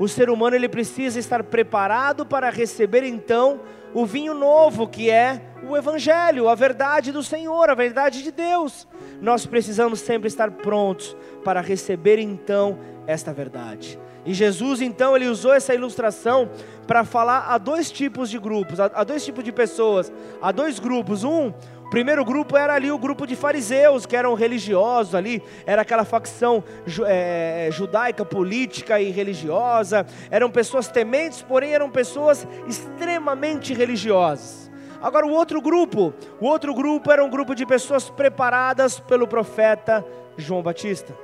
[0.00, 3.60] O ser humano ele precisa estar preparado para receber então
[3.92, 8.88] o vinho novo, que é o evangelho, a verdade do Senhor, a verdade de Deus.
[9.20, 13.98] Nós precisamos sempre estar prontos para receber então esta verdade.
[14.24, 16.48] E Jesus então ele usou essa ilustração
[16.86, 20.10] para falar a dois tipos de grupos, a, a dois tipos de pessoas,
[20.40, 21.24] a dois grupos.
[21.24, 21.52] Um,
[21.90, 26.62] primeiro grupo era ali o grupo de fariseus, que eram religiosos ali, era aquela facção
[27.06, 30.06] é, judaica, política e religiosa.
[30.30, 34.70] Eram pessoas tementes, porém eram pessoas extremamente religiosas.
[35.02, 40.04] Agora o outro grupo, o outro grupo era um grupo de pessoas preparadas pelo profeta
[40.36, 41.16] João Batista.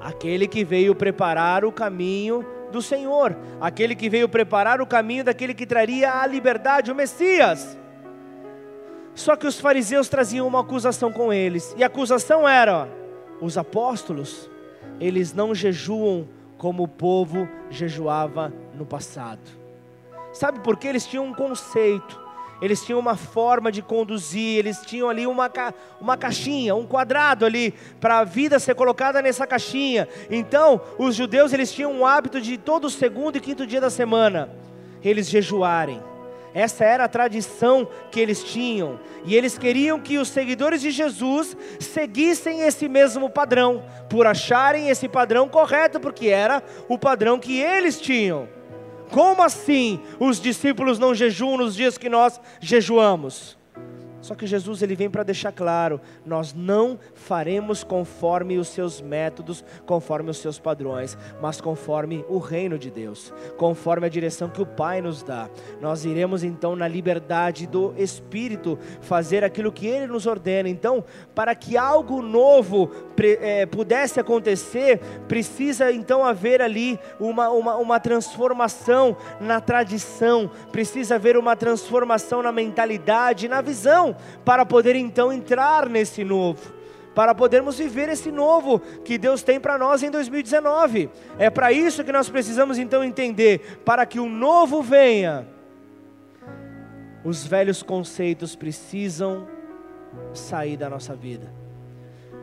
[0.00, 5.54] Aquele que veio preparar o caminho do Senhor, aquele que veio preparar o caminho daquele
[5.54, 7.78] que traria a liberdade, o Messias.
[9.16, 12.86] Só que os fariseus traziam uma acusação com eles, e a acusação era:
[13.40, 14.48] os apóstolos,
[15.00, 19.40] eles não jejuam como o povo jejuava no passado.
[20.34, 20.88] Sabe por quê?
[20.88, 22.20] Eles tinham um conceito,
[22.60, 25.50] eles tinham uma forma de conduzir, eles tinham ali uma,
[25.98, 30.06] uma caixinha, um quadrado ali, para a vida ser colocada nessa caixinha.
[30.30, 34.50] Então, os judeus eles tinham o hábito de todo segundo e quinto dia da semana,
[35.02, 36.02] eles jejuarem.
[36.56, 41.54] Essa era a tradição que eles tinham, e eles queriam que os seguidores de Jesus
[41.78, 48.00] seguissem esse mesmo padrão, por acharem esse padrão correto, porque era o padrão que eles
[48.00, 48.48] tinham.
[49.10, 53.55] Como assim os discípulos não jejuam nos dias que nós jejuamos?
[54.26, 59.64] Só que Jesus ele vem para deixar claro: nós não faremos conforme os seus métodos,
[59.86, 64.66] conforme os seus padrões, mas conforme o reino de Deus, conforme a direção que o
[64.66, 65.48] Pai nos dá.
[65.80, 70.68] Nós iremos então na liberdade do Espírito fazer aquilo que Ele nos ordena.
[70.68, 72.90] Então, para que algo novo
[73.22, 81.36] é, pudesse acontecer, precisa então haver ali uma, uma, uma transformação na tradição, precisa haver
[81.36, 86.76] uma transformação na mentalidade, na visão para poder então entrar nesse novo
[87.16, 91.08] para podermos viver esse novo que Deus tem para nós em 2019.
[91.38, 95.48] É para isso que nós precisamos então entender: para que o novo venha,
[97.24, 99.48] os velhos conceitos precisam
[100.34, 101.50] sair da nossa vida.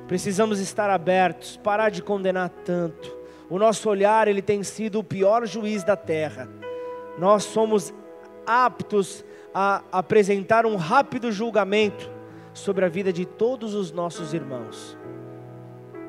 [0.07, 3.15] Precisamos estar abertos, parar de condenar tanto.
[3.51, 6.49] O nosso olhar ele tem sido o pior juiz da terra.
[7.19, 7.93] Nós somos
[8.43, 9.23] aptos
[9.54, 12.10] a apresentar um rápido julgamento
[12.54, 14.98] sobre a vida de todos os nossos irmãos.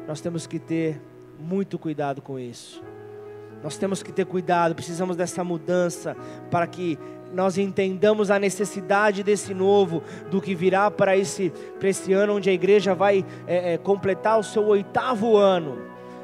[0.07, 1.01] Nós temos que ter
[1.39, 2.83] muito cuidado com isso.
[3.63, 6.15] Nós temos que ter cuidado, precisamos dessa mudança
[6.51, 6.99] para que
[7.33, 12.49] nós entendamos a necessidade desse novo, do que virá para esse, para esse ano, onde
[12.49, 15.79] a igreja vai é, é, completar o seu oitavo ano,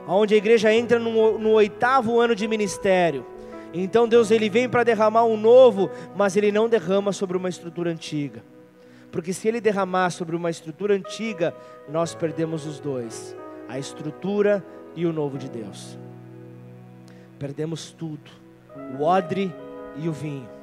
[0.06, 3.26] onde a igreja entra no, no oitavo ano de ministério.
[3.72, 7.90] Então Deus ele vem para derramar um novo, mas ele não derrama sobre uma estrutura
[7.90, 8.42] antiga.
[9.12, 11.54] Porque se ele derramar sobre uma estrutura antiga,
[11.88, 13.36] nós perdemos os dois,
[13.68, 15.98] a estrutura e o novo de Deus.
[17.38, 18.30] Perdemos tudo,
[18.98, 19.52] o odre
[19.96, 20.59] e o vinho.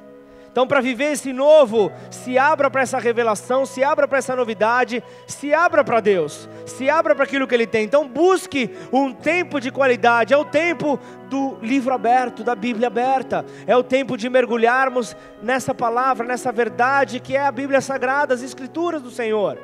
[0.58, 5.04] Então, para viver esse novo, se abra para essa revelação, se abra para essa novidade,
[5.24, 7.84] se abra para Deus, se abra para aquilo que Ele tem.
[7.84, 10.98] Então, busque um tempo de qualidade, é o tempo
[11.30, 17.20] do livro aberto, da Bíblia aberta, é o tempo de mergulharmos nessa palavra, nessa verdade
[17.20, 19.60] que é a Bíblia Sagrada, as Escrituras do Senhor.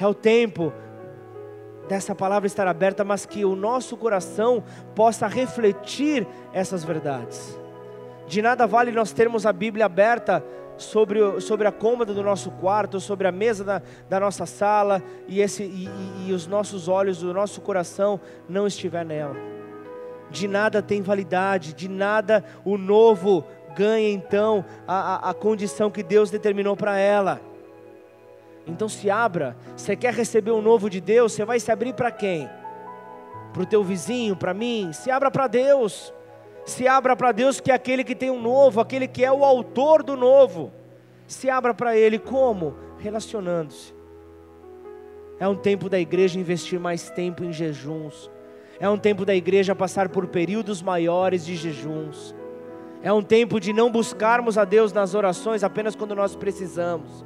[0.00, 0.72] É o tempo
[1.88, 4.64] dessa palavra estar aberta, mas que o nosso coração
[4.96, 7.59] possa refletir essas verdades.
[8.30, 10.40] De nada vale nós termos a Bíblia aberta
[10.76, 15.40] sobre, sobre a cômoda do nosso quarto, sobre a mesa da, da nossa sala, e,
[15.40, 19.34] esse, e, e, e os nossos olhos, o nosso coração não estiver nela.
[20.30, 26.04] De nada tem validade, de nada o novo ganha então a, a, a condição que
[26.04, 27.40] Deus determinou para ela.
[28.64, 29.56] Então se abra.
[29.76, 31.32] Você quer receber o novo de Deus?
[31.32, 32.48] Você vai se abrir para quem?
[33.52, 34.92] Para o teu vizinho, para mim?
[34.92, 36.14] Se abra para Deus
[36.64, 39.44] se abra para Deus, que é aquele que tem um novo, aquele que é o
[39.44, 40.72] autor do novo.
[41.26, 42.74] Se abra para Ele como?
[42.98, 43.94] Relacionando-se.
[45.38, 48.30] É um tempo da igreja investir mais tempo em jejuns.
[48.78, 52.34] É um tempo da igreja passar por períodos maiores de jejuns.
[53.02, 57.24] É um tempo de não buscarmos a Deus nas orações apenas quando nós precisamos.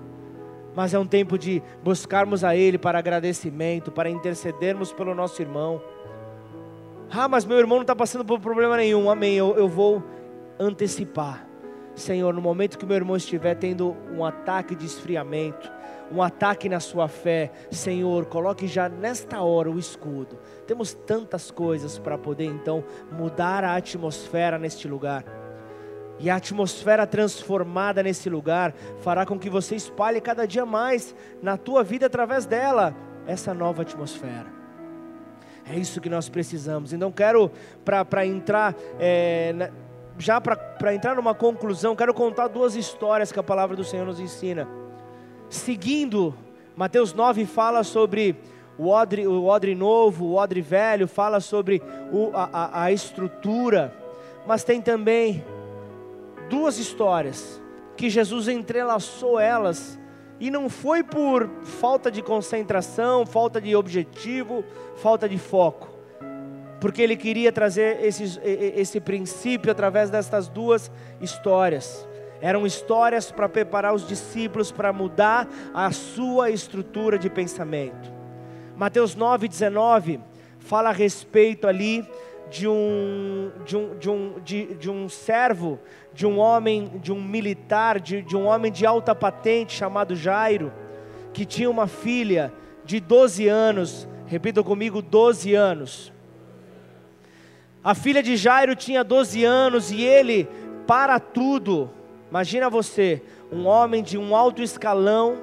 [0.75, 5.81] Mas é um tempo de buscarmos a Ele para agradecimento, para intercedermos pelo nosso irmão
[7.17, 9.09] ah, mas meu irmão não está passando por problema nenhum.
[9.09, 9.35] Amém.
[9.35, 10.03] Eu, eu vou
[10.59, 11.47] antecipar.
[11.95, 15.71] Senhor, no momento que meu irmão estiver tendo um ataque de esfriamento,
[16.11, 20.39] um ataque na sua fé, Senhor, coloque já nesta hora o escudo.
[20.67, 25.25] Temos tantas coisas para poder então mudar a atmosfera neste lugar.
[26.19, 31.57] E a atmosfera transformada nesse lugar fará com que você espalhe cada dia mais na
[31.57, 32.95] tua vida através dela
[33.27, 34.64] essa nova atmosfera.
[35.67, 36.93] É isso que nós precisamos.
[36.93, 37.51] Então, quero,
[37.85, 39.71] para entrar, é,
[40.19, 44.21] já para entrar numa conclusão, quero contar duas histórias que a palavra do Senhor nos
[44.21, 44.69] ensina.
[45.49, 46.35] Seguindo,
[46.77, 48.37] Mateus 9 fala sobre
[48.77, 51.81] o odre, o odre novo, o odre velho, fala sobre
[52.13, 53.95] o, a, a estrutura,
[54.47, 55.45] mas tem também
[56.51, 57.61] duas histórias
[57.97, 59.99] que Jesus entrelaçou elas
[60.41, 64.65] e não foi por falta de concentração, falta de objetivo,
[64.97, 65.89] falta de foco.
[66.81, 72.07] Porque ele queria trazer esse, esse princípio através destas duas histórias.
[72.41, 78.13] Eram histórias para preparar os discípulos para mudar a sua estrutura de pensamento.
[78.77, 80.21] Mateus 9,19
[80.59, 82.07] fala a respeito ali
[82.55, 85.81] de um, de um, de um, de, de um servo,
[86.13, 90.73] de um homem, de um militar, de, de um homem de alta patente chamado Jairo,
[91.33, 92.53] que tinha uma filha
[92.85, 96.13] de 12 anos, repita comigo, 12 anos.
[97.83, 100.49] A filha de Jairo tinha 12 anos e ele,
[100.87, 101.91] para tudo,
[102.31, 105.39] imagina você, um homem de um alto escalão,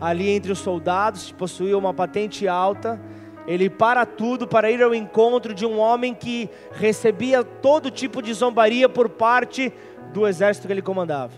[0.00, 3.00] ali entre os soldados, possuía uma patente alta,
[3.46, 8.32] ele para tudo para ir ao encontro de um homem que recebia todo tipo de
[8.32, 9.72] zombaria por parte
[10.12, 11.32] do exército que ele comandava.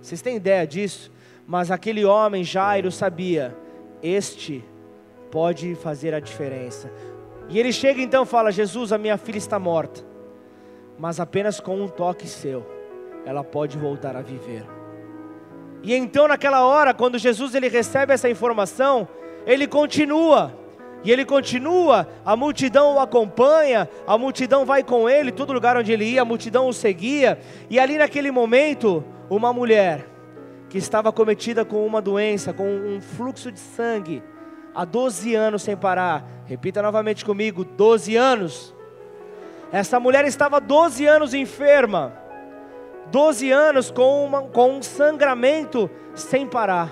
[0.00, 1.10] Vocês têm ideia disso?
[1.46, 3.56] Mas aquele homem, Jairo, sabia:
[4.02, 4.64] este
[5.30, 6.90] pode fazer a diferença.
[7.48, 10.04] E ele chega então e fala: Jesus, a minha filha está morta,
[10.98, 12.66] mas apenas com um toque seu,
[13.24, 14.64] ela pode voltar a viver.
[15.82, 19.08] E então, naquela hora, quando Jesus ele recebe essa informação,
[19.46, 20.57] ele continua.
[21.04, 25.92] E ele continua, a multidão o acompanha, a multidão vai com ele, todo lugar onde
[25.92, 27.38] ele ia, a multidão o seguia.
[27.70, 30.06] E ali naquele momento, uma mulher
[30.68, 34.22] que estava cometida com uma doença, com um fluxo de sangue,
[34.74, 36.24] há 12 anos sem parar.
[36.46, 38.74] Repita novamente comigo: 12 anos.
[39.70, 42.12] Essa mulher estava 12 anos enferma,
[43.10, 46.90] 12 anos com, uma, com um sangramento sem parar.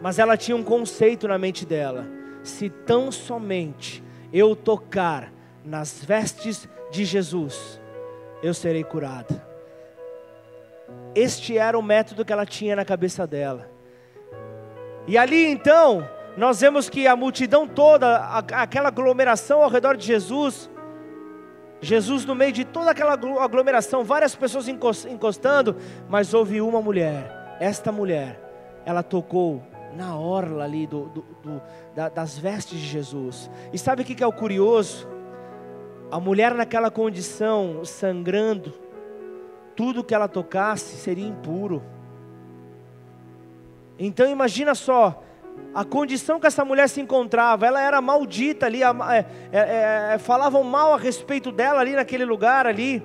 [0.00, 2.06] Mas ela tinha um conceito na mente dela:
[2.44, 5.32] se tão somente eu tocar
[5.64, 7.80] nas vestes de Jesus,
[8.42, 9.44] eu serei curada.
[11.14, 13.70] Este era o método que ela tinha na cabeça dela.
[15.06, 20.70] E ali então, nós vemos que a multidão toda, aquela aglomeração ao redor de Jesus,
[21.80, 25.76] Jesus no meio de toda aquela aglomeração, várias pessoas encostando,
[26.08, 28.38] mas houve uma mulher, esta mulher,
[28.84, 29.62] ela tocou
[29.94, 31.62] na orla ali do, do, do
[31.94, 33.50] da, das vestes de Jesus.
[33.72, 35.08] E sabe o que é o curioso?
[36.10, 38.72] A mulher naquela condição, sangrando,
[39.74, 41.82] tudo que ela tocasse seria impuro.
[43.98, 45.22] Então imagina só,
[45.74, 50.62] a condição que essa mulher se encontrava, ela era maldita ali, é, é, é, falavam
[50.62, 53.02] mal a respeito dela ali naquele lugar ali,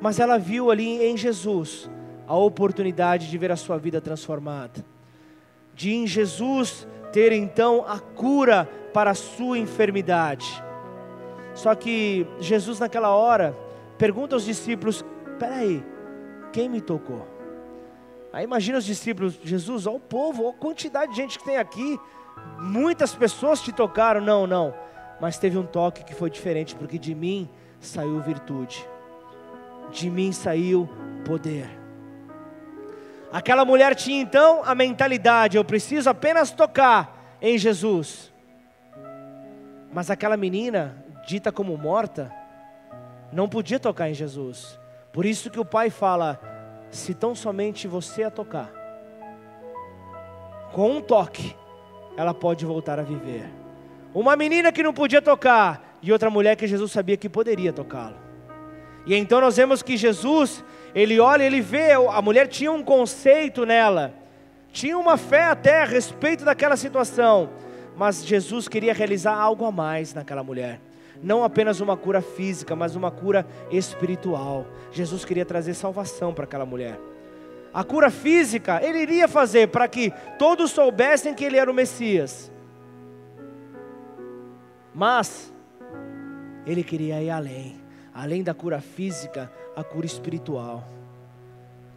[0.00, 1.90] mas ela viu ali em Jesus
[2.26, 4.84] a oportunidade de ver a sua vida transformada,
[5.78, 10.60] de em Jesus ter então a cura para a sua enfermidade.
[11.54, 13.56] Só que Jesus naquela hora
[13.96, 15.04] pergunta aos discípulos:
[15.38, 15.84] peraí,
[16.52, 17.24] quem me tocou?
[18.32, 21.56] Aí imagina os discípulos, Jesus, olha o povo, olha a quantidade de gente que tem
[21.56, 21.98] aqui.
[22.58, 24.74] Muitas pessoas te tocaram, não, não.
[25.20, 27.48] Mas teve um toque que foi diferente, porque de mim
[27.80, 28.84] saiu virtude.
[29.92, 30.88] De mim saiu
[31.24, 31.77] poder.
[33.32, 38.32] Aquela mulher tinha então a mentalidade: eu preciso apenas tocar em Jesus.
[39.92, 42.32] Mas aquela menina, dita como morta,
[43.32, 44.78] não podia tocar em Jesus.
[45.12, 46.40] Por isso que o pai fala:
[46.90, 48.70] se tão somente você a tocar,
[50.72, 51.54] com um toque,
[52.16, 53.48] ela pode voltar a viver.
[54.14, 58.16] Uma menina que não podia tocar e outra mulher que Jesus sabia que poderia tocá-lo.
[59.06, 60.64] E então nós vemos que Jesus,
[60.94, 64.14] ele olha, ele vê, a mulher tinha um conceito nela,
[64.72, 67.50] tinha uma fé até a respeito daquela situação,
[67.96, 70.80] mas Jesus queria realizar algo a mais naquela mulher
[71.22, 74.66] não apenas uma cura física, mas uma cura espiritual.
[74.90, 76.98] Jesus queria trazer salvação para aquela mulher.
[77.72, 82.50] A cura física ele iria fazer para que todos soubessem que ele era o Messias.
[84.94, 85.52] Mas
[86.66, 87.77] ele queria ir além,
[88.18, 90.82] além da cura física, a cura espiritual.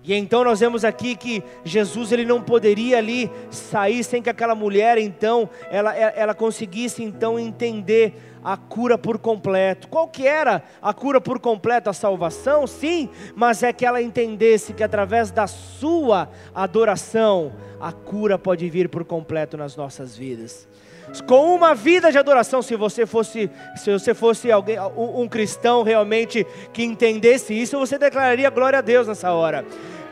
[0.03, 4.53] E então nós vemos aqui que Jesus ele não poderia ali sair sem que aquela
[4.53, 8.13] mulher então ela, ela conseguisse então entender
[8.43, 9.87] a cura por completo.
[9.87, 11.89] Qual que era a cura por completo?
[11.89, 12.67] A salvação?
[12.67, 18.89] Sim, mas é que ela entendesse que através da sua adoração a cura pode vir
[18.89, 20.67] por completo nas nossas vidas
[21.27, 25.83] com uma vida de adoração, se você fosse, se você fosse alguém, um, um cristão
[25.83, 29.65] realmente que entendesse isso, você declararia glória a Deus nessa hora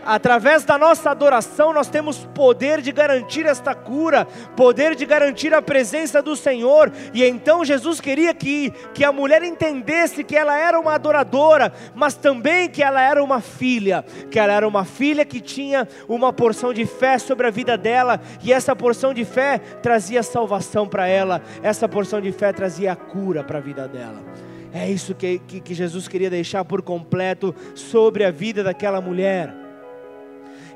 [0.09, 5.61] através da nossa adoração, nós temos poder de garantir esta cura, poder de garantir a
[5.61, 6.91] presença do Senhor.
[7.13, 12.15] E então Jesus queria que, que a mulher entendesse que ela era uma adoradora, mas
[12.15, 16.73] também que ela era uma filha, que ela era uma filha que tinha uma porção
[16.73, 21.39] de fé sobre a vida dela, e essa porção de fé trazia salvação para ela,
[21.61, 24.23] essa porção de fé trazia cura para a vida dela.
[24.73, 29.68] É isso que, que, que Jesus queria deixar por completo sobre a vida daquela mulher.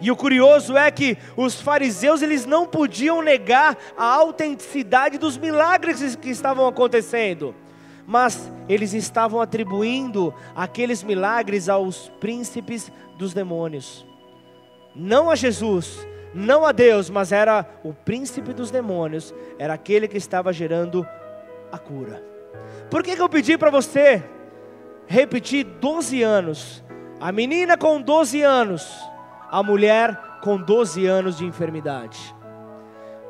[0.01, 6.15] E o curioso é que os fariseus eles não podiam negar a autenticidade dos milagres
[6.15, 7.55] que estavam acontecendo,
[8.05, 14.05] mas eles estavam atribuindo aqueles milagres aos príncipes dos demônios.
[14.95, 20.17] Não a Jesus, não a Deus, mas era o príncipe dos demônios, era aquele que
[20.17, 21.07] estava gerando
[21.71, 22.23] a cura.
[22.89, 24.23] Por que, que eu pedi para você
[25.07, 26.83] repetir 12 anos?
[27.19, 28.87] A menina com 12 anos
[29.53, 32.35] a mulher com 12 anos de enfermidade.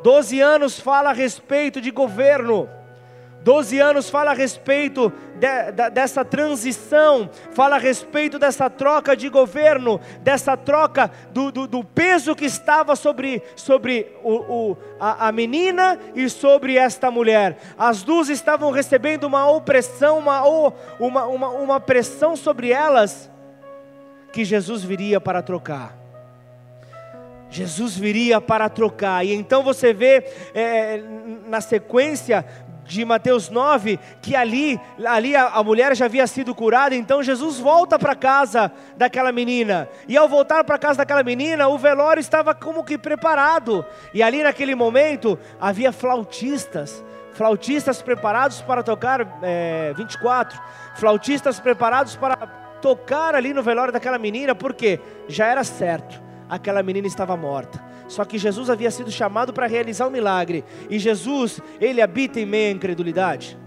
[0.01, 2.69] 12 anos fala a respeito de governo.
[3.41, 9.28] 12 anos fala a respeito de, de, dessa transição, fala a respeito dessa troca de
[9.28, 15.32] governo, dessa troca do, do, do peso que estava sobre, sobre o, o, a, a
[15.34, 17.57] menina e sobre esta mulher.
[17.78, 20.41] As duas estavam recebendo uma opressão, uma,
[20.97, 23.30] uma, uma, uma pressão sobre elas,
[24.32, 26.03] que Jesus viria para trocar.
[27.54, 30.26] Jesus viria para trocar, e então você vê
[30.56, 31.04] é,
[31.47, 32.43] na sequência
[32.84, 37.60] de Mateus 9, que ali, ali a, a mulher já havia sido curada, então Jesus
[37.60, 39.88] volta para casa daquela menina.
[40.08, 43.86] E ao voltar para casa daquela menina, o velório estava como que preparado.
[44.16, 50.60] E ali naquele momento havia flautistas, flautistas preparados para tocar é, 24,
[50.95, 52.36] flautistas preparados para
[52.82, 56.22] tocar ali no velório daquela menina, porque já era certo,
[56.54, 57.84] aquela menina estava morta.
[58.08, 60.64] Só que Jesus havia sido chamado para realizar o um milagre.
[60.89, 63.58] E Jesus, ele habita em meio à incredulidade.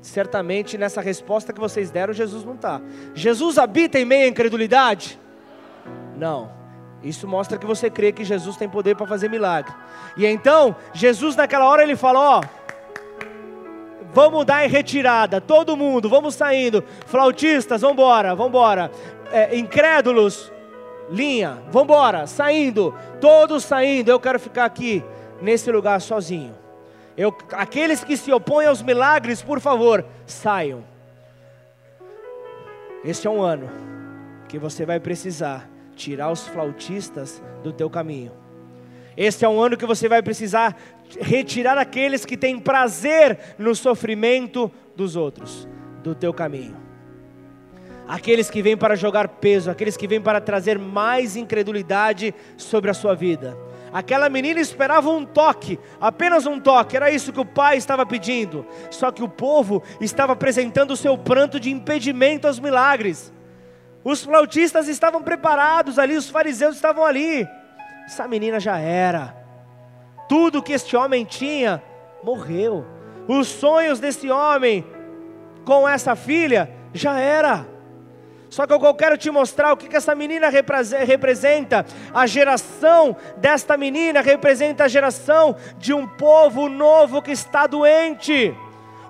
[0.00, 2.80] Certamente nessa resposta que vocês deram, Jesus não está.
[3.14, 5.20] Jesus habita em meio à incredulidade?
[6.16, 6.50] Não.
[7.02, 9.74] Isso mostra que você crê que Jesus tem poder para fazer milagre.
[10.16, 12.42] E então, Jesus naquela hora ele fala: Ó,
[14.12, 16.82] vamos dar em retirada, todo mundo, vamos saindo.
[17.06, 17.96] Flautistas, vamos
[18.38, 18.90] embora.
[19.32, 20.51] É, incrédulos,
[21.10, 24.10] linha, vamos embora, saindo, todos saindo.
[24.10, 25.04] Eu quero ficar aqui
[25.40, 26.54] nesse lugar sozinho.
[27.16, 30.84] Eu, aqueles que se opõem aos milagres, por favor, saiam.
[33.04, 33.70] Este é um ano
[34.48, 38.32] que você vai precisar tirar os flautistas do teu caminho.
[39.16, 40.76] Este é um ano que você vai precisar
[41.20, 45.68] retirar aqueles que têm prazer no sofrimento dos outros
[46.02, 46.91] do teu caminho
[48.06, 52.94] aqueles que vêm para jogar peso, aqueles que vêm para trazer mais incredulidade sobre a
[52.94, 53.56] sua vida.
[53.92, 58.66] Aquela menina esperava um toque, apenas um toque, era isso que o pai estava pedindo.
[58.90, 63.32] Só que o povo estava apresentando o seu pranto de impedimento aos milagres.
[64.02, 67.46] Os flautistas estavam preparados ali, os fariseus estavam ali.
[68.06, 69.36] Essa menina já era.
[70.26, 71.82] Tudo que este homem tinha
[72.22, 72.86] morreu.
[73.28, 74.84] Os sonhos desse homem
[75.64, 77.71] com essa filha já era.
[78.52, 81.86] Só que eu quero te mostrar o que, que essa menina representa.
[82.12, 88.54] A geração desta menina representa a geração de um povo novo que está doente.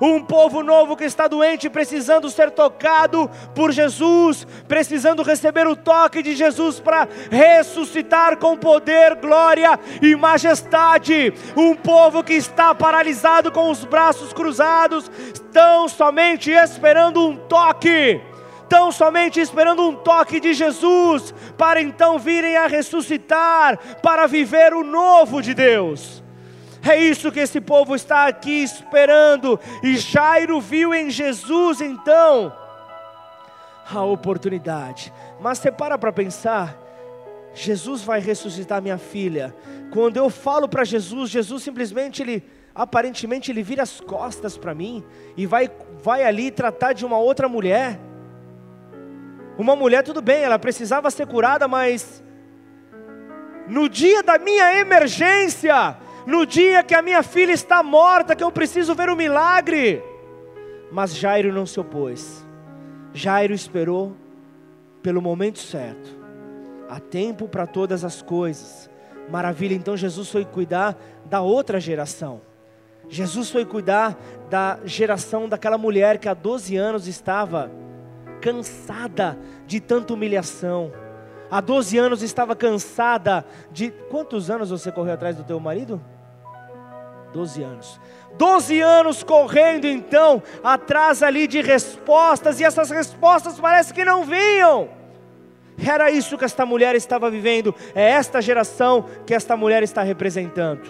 [0.01, 6.22] Um povo novo que está doente, precisando ser tocado por Jesus, precisando receber o toque
[6.22, 11.34] de Jesus para ressuscitar com poder, glória e majestade.
[11.57, 15.11] Um povo que está paralisado com os braços cruzados,
[15.53, 18.20] tão somente esperando um toque
[18.72, 24.82] estão somente esperando um toque de Jesus, para então virem a ressuscitar, para viver o
[24.82, 26.22] novo de Deus.
[26.82, 32.50] É isso que esse povo está aqui esperando, e Jairo viu em Jesus então
[33.94, 35.12] a oportunidade.
[35.38, 36.74] Mas você para para pensar,
[37.52, 39.54] Jesus vai ressuscitar minha filha.
[39.92, 42.42] Quando eu falo para Jesus, Jesus simplesmente ele
[42.74, 45.04] aparentemente ele vira as costas para mim
[45.36, 45.70] e vai
[46.02, 48.00] vai ali tratar de uma outra mulher.
[49.59, 52.22] Uma mulher, tudo bem, ela precisava ser curada, mas
[53.68, 55.96] no dia da minha emergência,
[56.26, 60.03] no dia que a minha filha está morta, que eu preciso ver um milagre.
[60.90, 62.44] Mas Jairo não se opôs.
[63.12, 64.16] Jairo esperou
[65.03, 66.18] pelo momento certo.
[66.88, 68.90] Há tempo para todas as coisas.
[69.30, 72.40] Maravilha, então Jesus foi cuidar da outra geração.
[73.09, 74.16] Jesus foi cuidar
[74.48, 77.70] da geração daquela mulher que há 12 anos estava
[78.43, 80.93] cansada de tanta humilhação.
[81.51, 83.90] Há 12 anos estava cansada de.
[84.11, 86.03] Quantos anos você correu atrás do teu marido?
[87.32, 88.01] 12 anos.
[88.36, 94.88] 12 anos correndo então atrás ali de respostas, e essas respostas parece que não vinham.
[95.78, 100.82] Era isso que esta mulher estava vivendo, é esta geração que esta mulher está representando.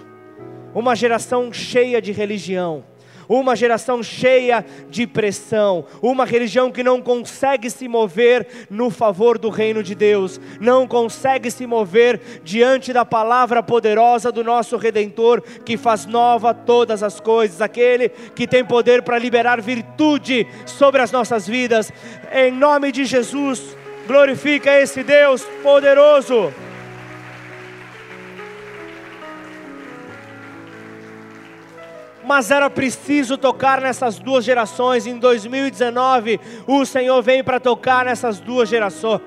[0.74, 2.84] Uma geração cheia de religião,
[3.32, 9.48] uma geração cheia de pressão, uma religião que não consegue se mover no favor do
[9.48, 15.76] reino de Deus, não consegue se mover diante da palavra poderosa do nosso redentor que
[15.76, 21.46] faz nova todas as coisas, aquele que tem poder para liberar virtude sobre as nossas
[21.46, 21.92] vidas.
[22.32, 23.76] Em nome de Jesus,
[24.06, 26.52] glorifica esse Deus poderoso.
[32.32, 35.06] Mas era preciso tocar nessas duas gerações.
[35.06, 39.20] Em 2019, o Senhor vem para tocar nessas duas gerações.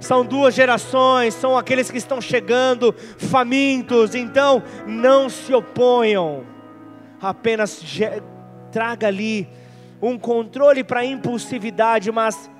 [0.00, 6.46] são duas gerações, são aqueles que estão chegando famintos, então não se oponham,
[7.20, 7.84] apenas
[8.72, 9.46] traga ali
[10.00, 12.50] um controle para a impulsividade, mas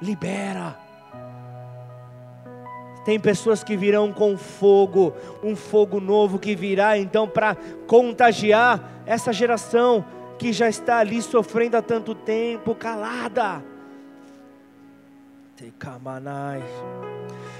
[0.00, 0.87] libera.
[3.08, 7.56] Tem pessoas que virão com fogo, um fogo novo que virá então para
[7.86, 10.04] contagiar essa geração
[10.38, 13.64] que já está ali sofrendo há tanto tempo, calada.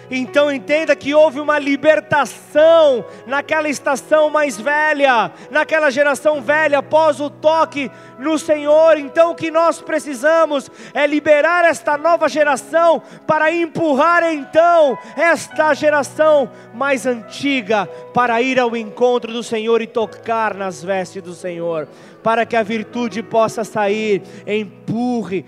[0.08, 7.28] Então entenda que houve uma libertação naquela estação mais velha, naquela geração velha, após o
[7.28, 8.96] toque no Senhor.
[8.98, 16.48] Então o que nós precisamos é liberar esta nova geração para empurrar então esta geração
[16.72, 21.88] mais antiga para ir ao encontro do Senhor e tocar nas vestes do Senhor,
[22.22, 24.22] para que a virtude possa sair.
[24.46, 25.44] Empurre,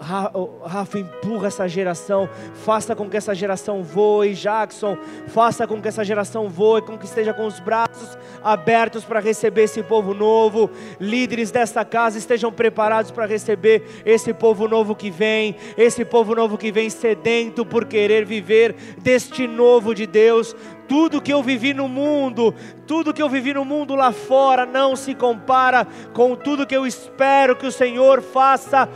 [0.00, 4.96] Rafa, empurra essa geração, faça com que essa geração voe, Jackson,
[5.28, 9.64] faça com que essa geração voe, com que esteja com os braços abertos para receber
[9.64, 10.70] esse povo novo.
[10.98, 16.56] Líderes dessa casa estejam preparados para receber esse povo novo que vem, esse povo novo
[16.56, 20.56] que vem sedento por querer viver deste novo de Deus.
[20.88, 22.52] Tudo que eu vivi no mundo,
[22.84, 26.84] tudo que eu vivi no mundo lá fora não se compara com tudo que eu
[26.84, 28.88] espero que o Senhor faça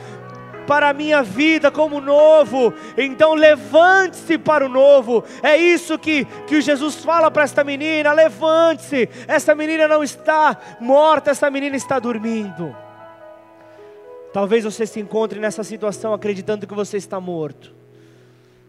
[0.66, 2.72] para a minha vida como novo.
[2.96, 5.24] Então levante-se para o novo.
[5.42, 9.08] É isso que, que Jesus fala para esta menina: levante-se.
[9.26, 12.74] Essa menina não está morta, essa menina está dormindo.
[14.32, 17.72] Talvez você se encontre nessa situação acreditando que você está morto.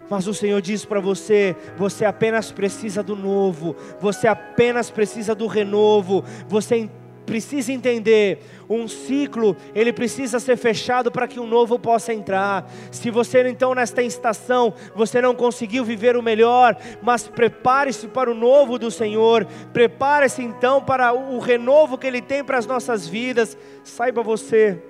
[0.10, 5.48] Mas o Senhor diz para você: você apenas precisa do novo, você apenas precisa do
[5.48, 6.90] renovo, você
[7.26, 8.40] precisa entender,
[8.70, 12.70] um ciclo, ele precisa ser fechado para que um novo possa entrar.
[12.92, 18.36] Se você então nesta estação, você não conseguiu viver o melhor, mas prepare-se para o
[18.36, 23.58] novo do Senhor, prepare-se então para o renovo que ele tem para as nossas vidas.
[23.84, 24.82] Saiba você,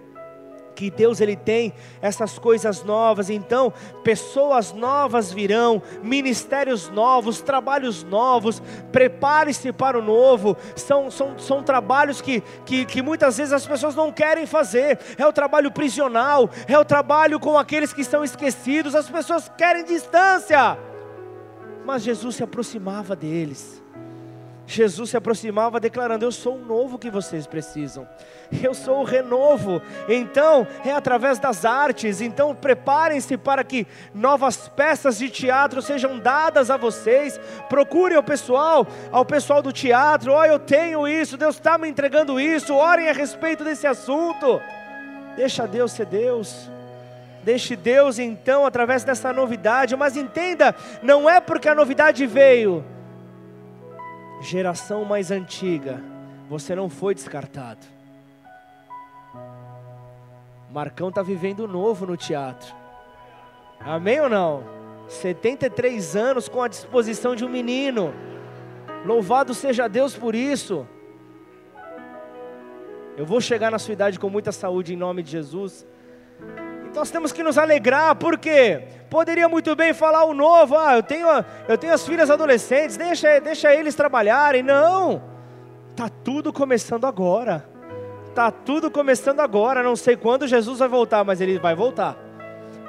[0.76, 3.74] que Deus ele tem essas coisas novas, então
[4.04, 8.62] pessoas novas virão, ministérios novos, trabalhos novos,
[8.92, 13.96] prepare-se para o novo, são, são, são trabalhos que, que, que muitas vezes as pessoas
[13.96, 18.94] não querem fazer, é o trabalho prisional, é o trabalho com aqueles que estão esquecidos,
[18.94, 20.78] as pessoas querem distância,
[21.86, 23.82] mas Jesus se aproximava deles,
[24.68, 28.08] Jesus se aproximava declarando: Eu sou o novo que vocês precisam,
[28.64, 29.82] eu sou o renovo.
[30.10, 32.20] Então, é através das artes.
[32.20, 37.40] Então, preparem-se para que novas peças de teatro sejam dadas a vocês.
[37.70, 41.88] Procurem o pessoal, ao pessoal do teatro: Ó, oh, eu tenho isso, Deus está me
[41.88, 42.74] entregando isso.
[42.74, 44.60] Orem a respeito desse assunto.
[45.36, 46.70] Deixa Deus ser Deus.
[47.44, 52.84] Deixe Deus então através dessa novidade, mas entenda, não é porque a novidade veio
[54.42, 56.04] geração mais antiga,
[56.50, 57.86] você não foi descartado.
[60.72, 62.74] Marcão está vivendo novo no teatro.
[63.80, 64.64] Amém ou não?
[65.08, 68.14] 73 anos com a disposição de um menino.
[69.06, 70.88] Louvado seja Deus por isso.
[73.18, 75.86] Eu vou chegar na sua idade com muita saúde em nome de Jesus.
[76.94, 78.84] Nós temos que nos alegrar, porque
[79.16, 81.26] poderia muito bem falar o novo, ah, eu tenho,
[81.70, 84.62] eu tenho as filhas adolescentes, deixa, deixa eles trabalharem.
[84.62, 85.24] Não,
[85.92, 87.66] está tudo começando agora.
[88.28, 89.82] Está tudo começando agora.
[89.82, 92.25] Não sei quando Jesus vai voltar, mas ele vai voltar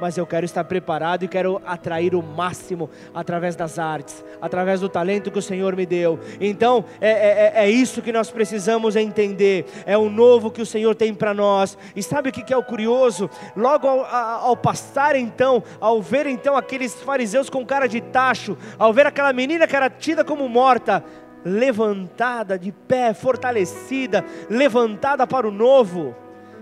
[0.00, 4.88] mas eu quero estar preparado e quero atrair o máximo através das artes, através do
[4.88, 6.18] talento que o Senhor me deu.
[6.40, 10.66] Então, é, é, é, é isso que nós precisamos entender, é o novo que o
[10.66, 11.76] Senhor tem para nós.
[11.94, 13.30] E sabe o que é o curioso?
[13.56, 18.92] Logo ao, ao passar então, ao ver então aqueles fariseus com cara de tacho, ao
[18.92, 21.04] ver aquela menina que era tida como morta,
[21.44, 26.14] levantada de pé, fortalecida, levantada para o novo.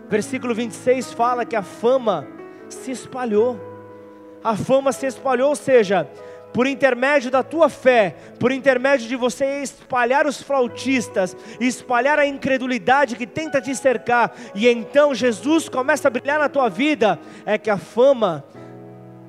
[0.09, 2.34] Versículo 26 fala que a fama
[2.69, 3.59] se espalhou.
[4.43, 6.09] A fama se espalhou, ou seja,
[6.53, 13.17] por intermédio da tua fé, por intermédio de você espalhar os flautistas, espalhar a incredulidade
[13.17, 17.69] que tenta te cercar, e então Jesus começa a brilhar na tua vida, é que
[17.69, 18.45] a fama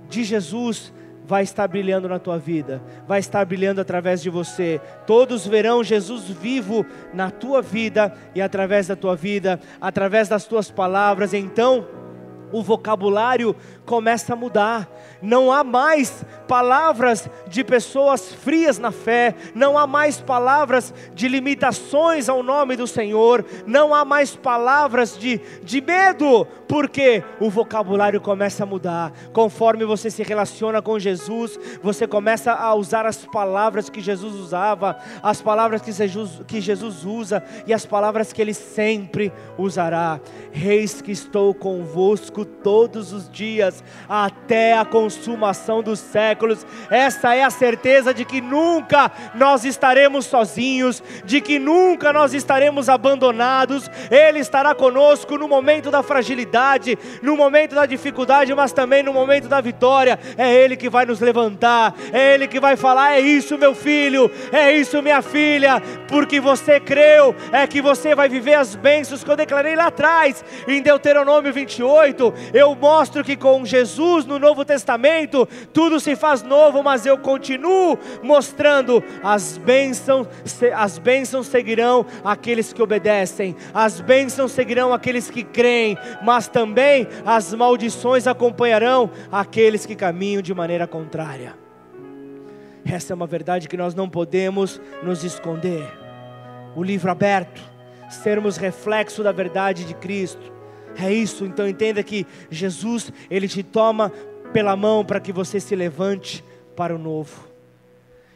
[0.07, 0.93] de Jesus
[1.25, 4.79] vai estar brilhando na tua vida, vai estar brilhando através de você.
[5.07, 10.69] Todos verão Jesus vivo na tua vida e através da tua vida, através das tuas
[10.69, 11.33] palavras.
[11.33, 11.87] Então,
[12.55, 13.53] o vocabulário
[13.85, 14.89] começa a mudar.
[15.21, 22.29] Não há mais palavras de pessoas frias na fé, não há mais palavras de limitações
[22.29, 28.63] ao nome do Senhor, não há mais palavras de, de medo, porque o vocabulário começa
[28.63, 29.11] a mudar.
[29.33, 34.97] Conforme você se relaciona com Jesus, você começa a usar as palavras que Jesus usava,
[35.21, 40.21] as palavras que Jesus, que Jesus usa e as palavras que ele sempre usará.
[40.51, 46.65] Reis que estou convosco todos os dias, até a consumação dos séculos.
[46.89, 52.89] Essa é a certeza de que nunca nós estaremos sozinhos, de que nunca nós estaremos
[52.89, 53.89] abandonados.
[54.09, 59.47] Ele estará conosco no momento da fragilidade, no momento da dificuldade, mas também no momento
[59.47, 60.17] da vitória.
[60.37, 64.31] É Ele que vai nos levantar, é Ele que vai falar: é isso, meu filho,
[64.51, 69.29] é isso, minha filha, porque você creu, é que você vai viver as bênçãos que
[69.29, 72.24] eu declarei lá atrás, em Deuteronômio 28.
[72.53, 77.97] Eu mostro que com Jesus no Novo Testamento, tudo se faz novo, mas eu continuo
[78.21, 80.27] mostrando as bênçãos,
[80.75, 87.53] as bênçãos seguirão aqueles que obedecem, as bênçãos seguirão aqueles que creem, mas também as
[87.53, 91.65] maldições acompanharão aqueles que caminham de maneira contrária.
[92.85, 95.91] Essa é uma verdade que nós não podemos nos esconder.
[96.75, 97.61] O livro aberto,
[98.09, 100.53] sermos reflexo da verdade de Cristo.
[100.97, 104.11] É isso, então entenda que Jesus, ele te toma
[104.53, 106.43] pela mão para que você se levante
[106.75, 107.54] para o novo.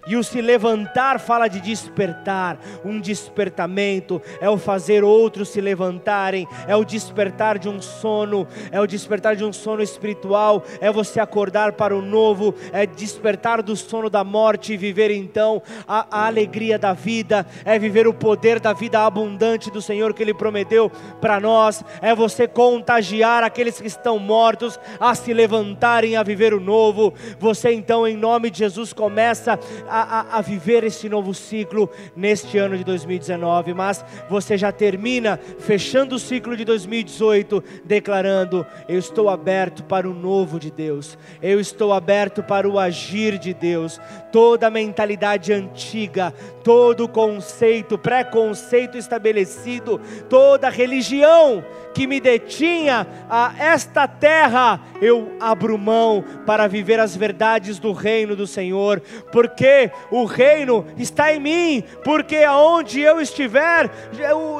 [0.10, 6.47] E o se levantar fala de despertar, um despertamento, é o fazer outros se levantarem,
[6.68, 11.20] é o despertar de um sono, é o despertar de um sono espiritual, é você
[11.20, 16.26] acordar para o novo, é despertar do sono da morte e viver então a, a
[16.26, 20.91] alegria da vida, é viver o poder da vida abundante do Senhor que Ele prometeu
[21.22, 26.60] para nós, é você contagiar aqueles que estão mortos a se levantarem a viver o
[26.60, 27.14] novo.
[27.38, 32.58] Você então, em nome de Jesus, começa a, a, a viver esse novo ciclo neste
[32.58, 39.30] ano de 2019, mas você já termina fechando o ciclo de 2018, declarando: Eu estou
[39.30, 44.00] aberto para o novo de Deus, eu estou aberto para o agir de Deus.
[44.32, 46.34] Toda a mentalidade antiga,
[46.70, 49.99] todo conceito, preconceito estabelecido,
[50.30, 51.65] toda religião
[51.95, 58.36] que me detinha a esta terra, eu abro mão para viver as verdades do reino
[58.36, 59.01] do Senhor,
[59.32, 63.89] porque o reino está em mim, porque aonde eu estiver,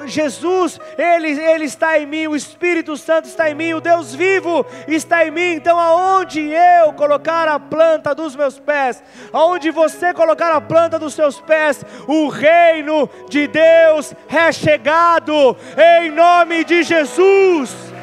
[0.08, 4.66] Jesus, ele, ele está em mim, o Espírito Santo está em mim, o Deus vivo
[4.88, 10.52] está em mim, então aonde eu colocar a planta dos meus pés, aonde você colocar
[10.52, 17.94] a planta dos seus pés, o reino de Deus é chegado, em nome de Jesus.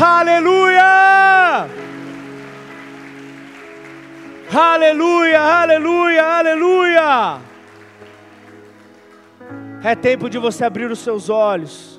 [0.00, 1.68] Aleluia!
[4.54, 7.38] Aleluia, aleluia, aleluia!
[9.82, 11.97] É tempo de você abrir os seus olhos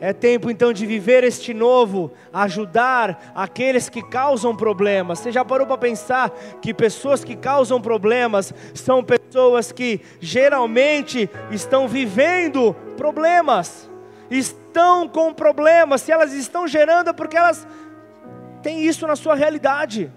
[0.00, 5.18] é tempo então de viver este novo, ajudar aqueles que causam problemas.
[5.18, 6.30] Você já parou para pensar
[6.62, 13.90] que pessoas que causam problemas são pessoas que geralmente estão vivendo problemas,
[14.30, 16.02] estão com problemas.
[16.02, 17.66] Se elas estão gerando é porque elas
[18.62, 20.12] têm isso na sua realidade.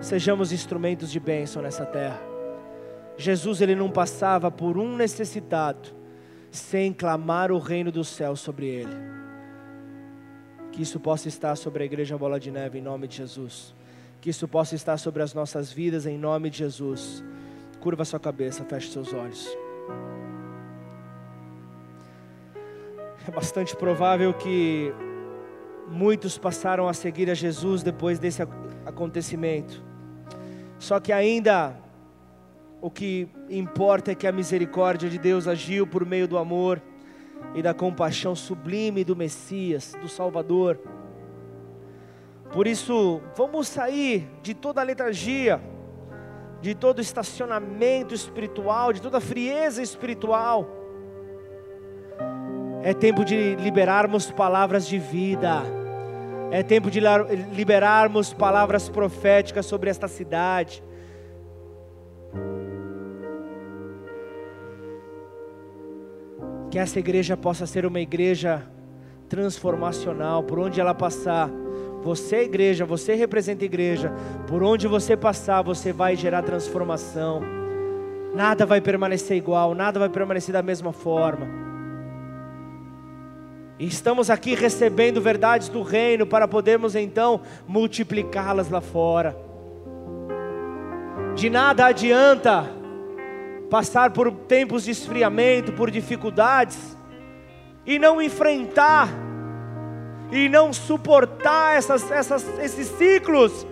[0.00, 2.20] Sejamos instrumentos de bênção nessa terra.
[3.16, 5.99] Jesus ele não passava por um necessitado
[6.50, 8.94] sem clamar o reino do céu sobre ele.
[10.72, 13.74] Que isso possa estar sobre a igreja Bola de Neve em nome de Jesus.
[14.20, 17.24] Que isso possa estar sobre as nossas vidas em nome de Jesus.
[17.80, 19.48] Curva sua cabeça, feche seus olhos.
[23.26, 24.92] É bastante provável que
[25.88, 28.42] muitos passaram a seguir a Jesus depois desse
[28.84, 29.82] acontecimento.
[30.78, 31.76] Só que ainda
[32.80, 36.80] o que importa é que a misericórdia de Deus agiu por meio do amor
[37.54, 40.78] e da compaixão sublime do Messias, do Salvador.
[42.52, 45.60] Por isso, vamos sair de toda a letargia,
[46.60, 50.66] de todo estacionamento espiritual, de toda frieza espiritual.
[52.82, 55.62] É tempo de liberarmos palavras de vida.
[56.50, 57.00] É tempo de
[57.52, 60.82] liberarmos palavras proféticas sobre esta cidade.
[66.70, 68.62] Que essa igreja possa ser uma igreja
[69.28, 71.50] transformacional, por onde ela passar.
[72.02, 74.12] Você é igreja, você representa a igreja.
[74.46, 77.42] Por onde você passar, você vai gerar transformação.
[78.34, 81.46] Nada vai permanecer igual, nada vai permanecer da mesma forma.
[83.78, 89.36] E estamos aqui recebendo verdades do reino para podermos então multiplicá-las lá fora.
[91.34, 92.79] De nada adianta
[93.70, 96.96] passar por tempos de esfriamento, por dificuldades,
[97.86, 99.08] e não enfrentar,
[100.30, 103.66] e não suportar essas, essas, esses ciclos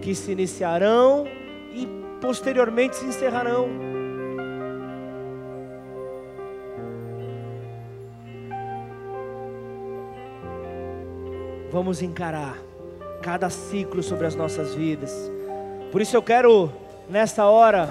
[0.00, 1.26] que se iniciarão
[1.72, 1.88] e
[2.20, 3.96] posteriormente se encerrarão.
[11.76, 12.56] vamos encarar
[13.20, 15.12] cada ciclo sobre as nossas vidas.
[15.92, 16.72] Por isso eu quero,
[17.08, 17.88] nessa hora,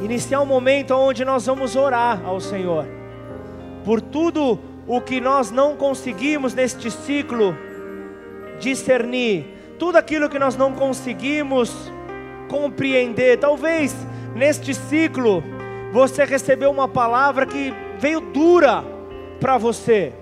[0.00, 2.86] iniciar um momento onde nós vamos orar ao Senhor,
[3.84, 7.56] por tudo o que nós não conseguimos neste ciclo
[8.58, 9.46] discernir,
[9.78, 11.92] tudo aquilo que nós não conseguimos
[12.48, 13.38] compreender.
[13.38, 13.94] Talvez
[14.34, 15.42] neste ciclo
[15.92, 18.84] você recebeu uma palavra que veio dura
[19.40, 20.12] para você.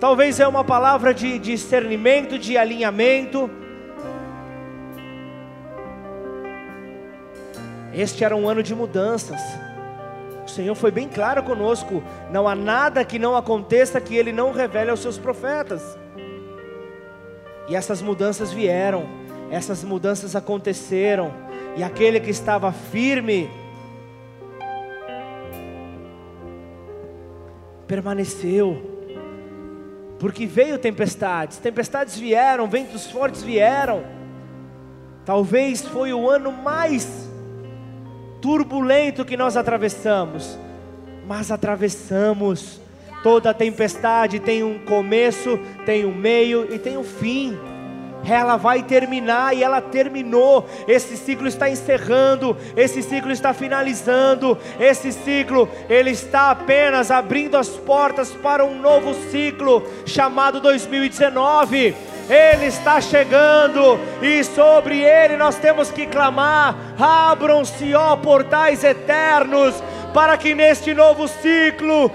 [0.00, 3.50] Talvez é uma palavra de discernimento, de alinhamento.
[7.94, 9.40] Este era um ano de mudanças.
[10.44, 14.52] O Senhor foi bem claro conosco: não há nada que não aconteça que Ele não
[14.52, 15.98] revele aos seus profetas.
[17.68, 19.06] E essas mudanças vieram,
[19.50, 21.32] essas mudanças aconteceram,
[21.76, 23.48] e aquele que estava firme,
[27.86, 28.92] permaneceu
[30.22, 34.04] porque veio tempestades, tempestades vieram, ventos fortes vieram.
[35.24, 37.21] Talvez foi o ano mais
[38.42, 40.58] turbulento que nós atravessamos,
[41.26, 42.82] mas atravessamos.
[43.22, 47.56] Toda tempestade tem um começo, tem um meio e tem um fim
[48.30, 50.66] ela vai terminar e ela terminou.
[50.86, 54.56] Esse ciclo está encerrando, esse ciclo está finalizando.
[54.78, 61.94] Esse ciclo, ele está apenas abrindo as portas para um novo ciclo chamado 2019.
[62.28, 69.82] Ele está chegando e sobre ele nós temos que clamar: abram-se, ó portais eternos,
[70.14, 72.10] para que neste novo ciclo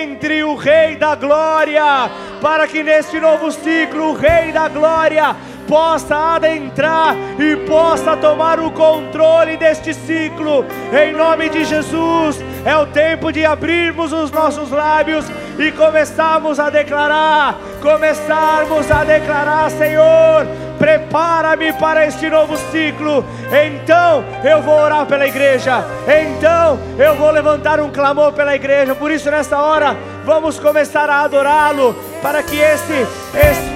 [0.00, 2.10] entre o Rei da Glória,
[2.40, 5.36] para que neste novo ciclo o Rei da Glória
[5.68, 12.42] possa adentrar e possa tomar o controle deste ciclo, em nome de Jesus.
[12.64, 15.26] É o tempo de abrirmos os nossos lábios
[15.58, 20.46] e começarmos a declarar, começarmos a declarar, Senhor,
[20.78, 23.24] prepara-me para este novo ciclo.
[23.50, 28.94] Então eu vou orar pela igreja, então eu vou levantar um clamor pela igreja.
[28.94, 33.06] Por isso, nessa hora, vamos começar a adorá-lo, para que esse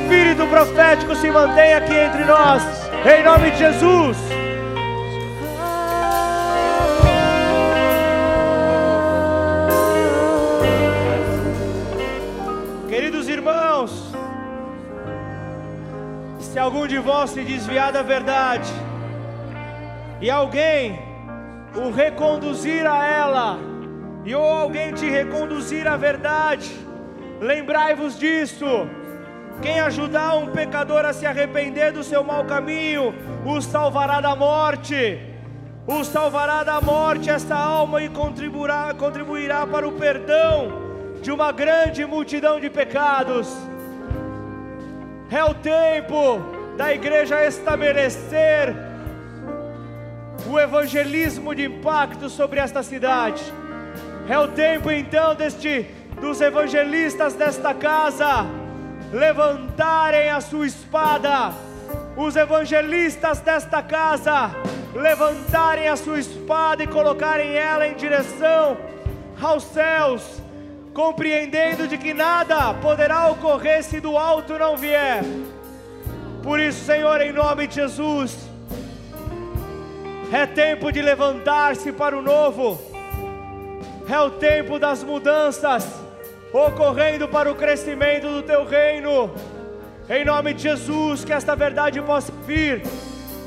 [0.07, 2.63] espírito profético se mantenha aqui entre nós,
[3.05, 4.17] em nome de Jesus.
[12.89, 14.13] Queridos irmãos,
[16.39, 18.73] se algum de vós se desviar da verdade,
[20.21, 21.01] e alguém
[21.75, 23.59] o reconduzir a ela,
[24.25, 26.71] e ou alguém te reconduzir à verdade,
[27.41, 28.89] lembrai-vos disso.
[29.63, 35.19] Quem ajudar um pecador a se arrepender do seu mau caminho, o salvará da morte.
[35.87, 40.73] O salvará da morte esta alma e contribuirá, contribuirá para o perdão
[41.23, 43.49] de uma grande multidão de pecados.
[45.31, 46.41] É o tempo
[46.77, 48.75] da igreja estabelecer
[50.49, 53.43] o evangelismo de impacto sobre esta cidade.
[54.29, 55.87] É o tempo então deste
[56.21, 58.66] dos evangelistas desta casa
[59.13, 61.53] levantarem a sua espada.
[62.17, 64.51] Os evangelistas desta casa
[64.95, 68.77] levantarem a sua espada e colocarem ela em direção
[69.41, 70.43] aos céus,
[70.95, 75.23] compreendendo de que nada poderá ocorrer se do alto não vier.
[76.43, 78.49] Por isso, Senhor, em nome de Jesus,
[80.33, 82.81] é tempo de levantar-se para o novo,
[84.09, 86.06] é o tempo das mudanças
[86.57, 89.31] ocorrendo para o crescimento do teu reino.
[90.09, 92.83] Em nome de Jesus, que esta verdade possa vir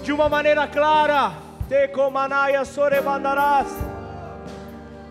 [0.03, 1.33] de uma maneira clara.
[1.67, 3.67] Tecomanaya soremandarás.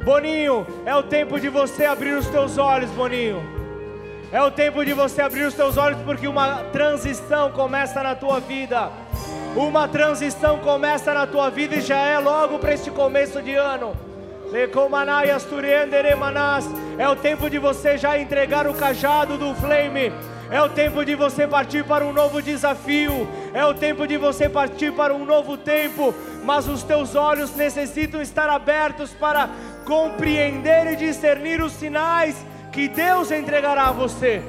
[0.05, 3.43] Boninho, é o tempo de você abrir os teus olhos, Boninho.
[4.31, 8.39] É o tempo de você abrir os teus olhos, porque uma transição começa na tua
[8.39, 8.91] vida.
[9.57, 13.97] Uma transição começa na tua vida e já é logo para este começo de ano.
[16.99, 20.11] É o tempo de você já entregar o cajado do flame.
[20.51, 23.29] É o tempo de você partir para um novo desafio.
[23.53, 26.15] É o tempo de você partir para um novo tempo.
[26.43, 29.51] Mas os teus olhos necessitam estar abertos para
[29.85, 32.35] compreender e discernir os sinais
[32.73, 34.43] que Deus entregará a você.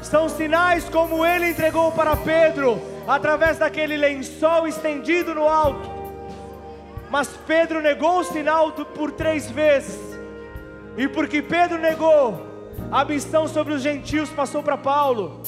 [0.00, 5.97] São sinais como ele entregou para Pedro, através daquele lençol estendido no alto.
[7.10, 9.98] Mas Pedro negou o sinal por três vezes,
[10.96, 12.46] e porque Pedro negou,
[12.90, 15.40] a missão sobre os gentios passou para Paulo.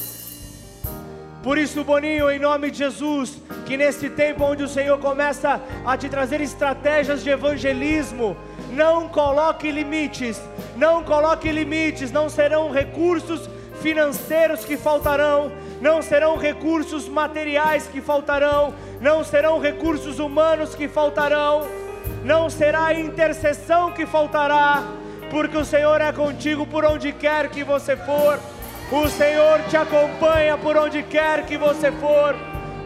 [1.43, 5.97] Por isso, Boninho, em nome de Jesus, que nesse tempo onde o Senhor começa a
[5.97, 8.37] te trazer estratégias de evangelismo,
[8.71, 10.39] não coloque limites,
[10.75, 13.49] não coloque limites, não serão recursos
[13.81, 15.51] financeiros que faltarão,
[15.81, 21.67] não serão recursos materiais que faltarão, não serão recursos humanos que faltarão,
[22.23, 24.83] não será intercessão que faltará,
[25.29, 28.39] porque o Senhor é contigo por onde quer que você for.
[28.91, 32.35] O Senhor te acompanha por onde quer que você for.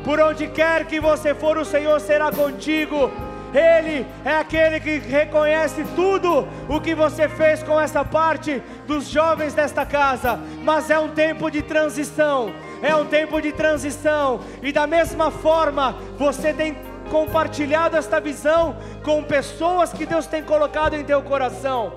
[0.04, 3.12] Por onde quer que você for, o Senhor será contigo.
[3.56, 9.53] Ele é aquele que reconhece tudo o que você fez com essa parte dos jovens
[9.53, 12.53] desta casa, mas é um tempo de transição.
[12.82, 16.76] É um tempo de transição, e da mesma forma, você tem
[17.10, 21.93] compartilhado esta visão com pessoas que Deus tem colocado em teu coração.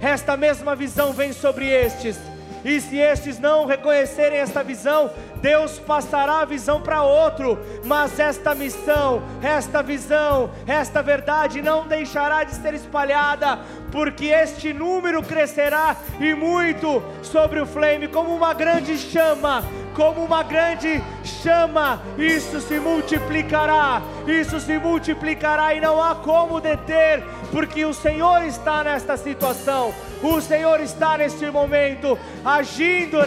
[0.00, 2.18] Esta mesma visão vem sobre estes
[2.64, 5.10] e se estes não reconhecerem esta visão,
[5.40, 12.44] Deus passará a visão para outro, mas esta missão, esta visão, esta verdade não deixará
[12.44, 13.58] de ser espalhada,
[13.90, 19.64] porque este número crescerá e muito sobre o flame, como uma grande chama,
[19.94, 27.24] como uma grande chama, isso se multiplicará, isso se multiplicará e não há como deter,
[27.50, 33.18] porque o Senhor está nesta situação, o Senhor está neste momento agindo,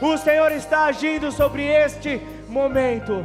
[0.00, 3.24] o Senhor está agindo sobre este momento.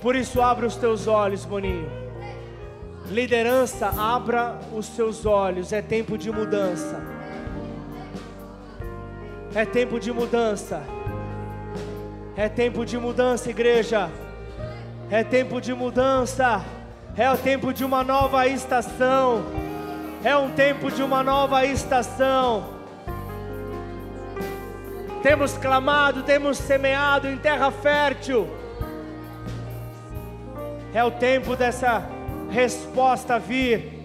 [0.00, 1.90] Por isso, abra os teus olhos, Boninho.
[3.06, 7.00] Liderança, abra os seus olhos, é tempo de mudança.
[9.54, 10.82] É tempo de mudança.
[12.36, 14.08] É tempo de mudança, igreja.
[15.10, 16.64] É tempo de mudança.
[17.16, 19.44] É o tempo de uma nova estação.
[20.22, 22.79] É um tempo de uma nova estação.
[25.22, 28.48] Temos clamado, temos semeado em terra fértil.
[30.94, 32.02] É o tempo dessa
[32.50, 34.00] resposta vir.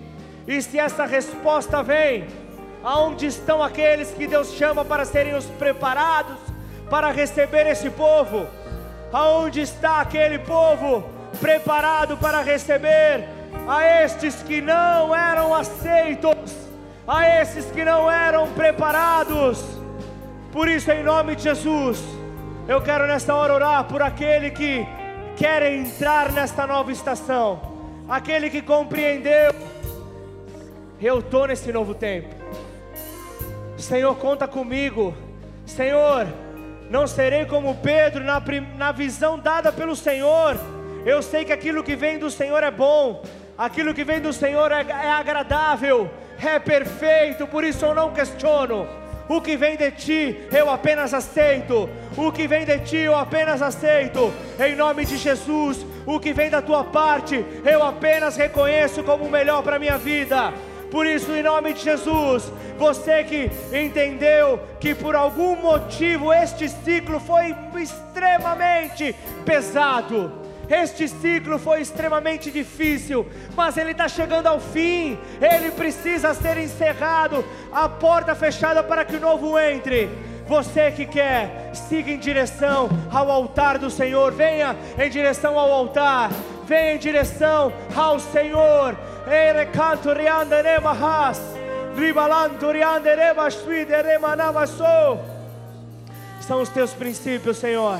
[0.45, 2.27] E se essa resposta vem,
[2.83, 6.37] aonde estão aqueles que Deus chama para serem os preparados
[6.89, 8.45] para receber esse povo?
[9.13, 11.09] Aonde está aquele povo
[11.39, 13.23] preparado para receber
[13.67, 16.35] a estes que não eram aceitos,
[17.07, 19.84] a esses que não eram preparados?
[20.55, 22.01] Por isso, em nome de Jesus,
[22.65, 24.87] eu quero nesta hora orar por aquele que
[25.35, 27.59] quer entrar nesta nova estação
[28.07, 29.53] aquele que compreendeu.
[31.01, 32.33] Eu estou nesse novo tempo.
[33.77, 35.13] Senhor, conta comigo.
[35.65, 36.25] Senhor,
[36.89, 38.41] não serei como Pedro na,
[38.77, 40.57] na visão dada pelo Senhor.
[41.05, 43.21] Eu sei que aquilo que vem do Senhor é bom,
[43.57, 46.09] aquilo que vem do Senhor é, é agradável,
[46.41, 49.03] é perfeito, por isso eu não questiono.
[49.27, 51.89] O que vem de ti, eu apenas aceito.
[52.15, 54.31] O que vem de ti, eu apenas aceito.
[54.59, 59.31] Em nome de Jesus, o que vem da tua parte, eu apenas reconheço como o
[59.31, 60.53] melhor para a minha vida.
[60.91, 67.19] Por isso, em nome de Jesus, você que entendeu que por algum motivo este ciclo
[67.19, 70.31] foi extremamente pesado,
[70.69, 77.45] este ciclo foi extremamente difícil, mas ele está chegando ao fim, ele precisa ser encerrado,
[77.71, 80.09] a porta fechada para que o novo entre.
[80.47, 86.29] Você que quer, siga em direção ao altar do Senhor, venha em direção ao altar,
[86.65, 88.95] venha em direção ao Senhor.
[96.41, 97.99] São os teus princípios, Senhor.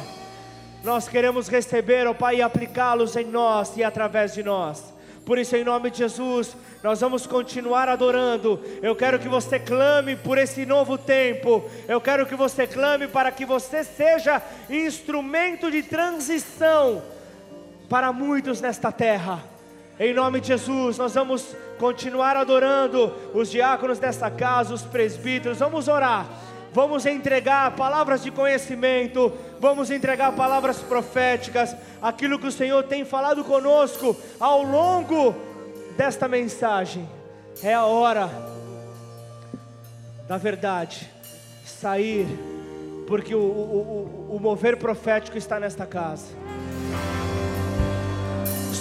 [0.86, 4.94] Nós queremos receber, ó Pai, e aplicá-los em nós e através de nós.
[5.26, 8.62] Por isso, em nome de Jesus, nós vamos continuar adorando.
[8.84, 11.68] Eu quero que você clame por esse novo tempo.
[11.88, 17.02] Eu quero que você clame para que você seja instrumento de transição
[17.90, 19.44] para muitos nesta terra.
[20.00, 25.58] Em nome de Jesus, nós vamos continuar adorando os diáconos desta casa, os presbíteros.
[25.58, 26.28] Vamos orar
[26.76, 33.46] vamos entregar palavras de conhecimento, vamos entregar palavras proféticas, aquilo que o Senhor tem falado
[33.46, 35.34] conosco ao longo
[35.96, 37.08] desta mensagem.
[37.64, 38.30] É a hora
[40.28, 41.10] da verdade
[41.66, 42.28] sair,
[43.08, 46.26] porque o, o, o, o mover profético está nesta casa.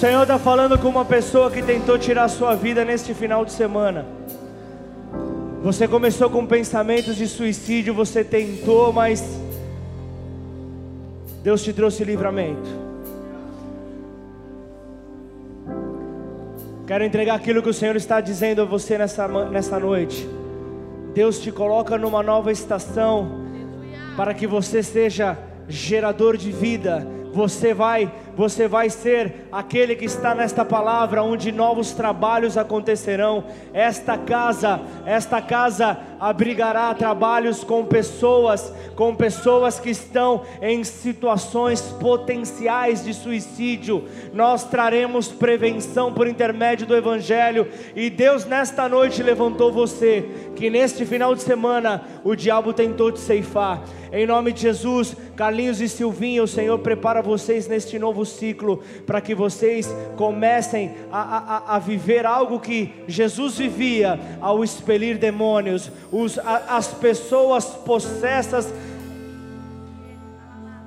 [0.05, 4.05] Senhor está falando com uma pessoa que tentou tirar sua vida neste final de semana.
[5.65, 9.25] Você começou com pensamentos de suicídio, você tentou, mas
[11.43, 12.69] Deus te trouxe livramento.
[16.87, 20.29] Quero entregar aquilo que o Senhor está dizendo a você nessa, nessa noite.
[21.15, 23.47] Deus te coloca numa nova estação
[24.19, 27.09] para que você seja gerador de vida.
[27.33, 33.45] Você vai você vai ser aquele que está nesta palavra, onde novos trabalhos acontecerão.
[33.73, 43.05] Esta casa, esta casa abrigará trabalhos com pessoas, com pessoas que estão em situações potenciais
[43.05, 44.05] de suicídio.
[44.33, 50.25] Nós traremos prevenção por intermédio do Evangelho, e Deus nesta noite levantou você,
[50.57, 53.85] que neste final de semana o diabo tentou te ceifar.
[54.11, 59.21] Em nome de Jesus, Carlinhos e Silvinho, o Senhor prepara vocês neste novo ciclo, para
[59.21, 66.39] que vocês comecem a, a, a, viver algo que Jesus vivia ao expelir demônios, os,
[66.39, 68.73] a, as pessoas possessas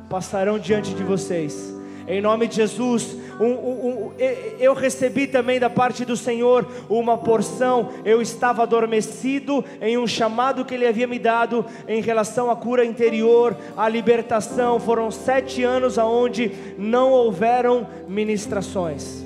[0.09, 1.75] passarão diante de vocês
[2.07, 3.17] em nome de Jesus.
[3.37, 4.11] Um, um, um,
[4.59, 7.89] eu recebi também da parte do Senhor uma porção.
[8.05, 12.85] Eu estava adormecido em um chamado que Ele havia me dado em relação à cura
[12.85, 14.79] interior, à libertação.
[14.79, 19.25] Foram sete anos aonde não houveram ministrações,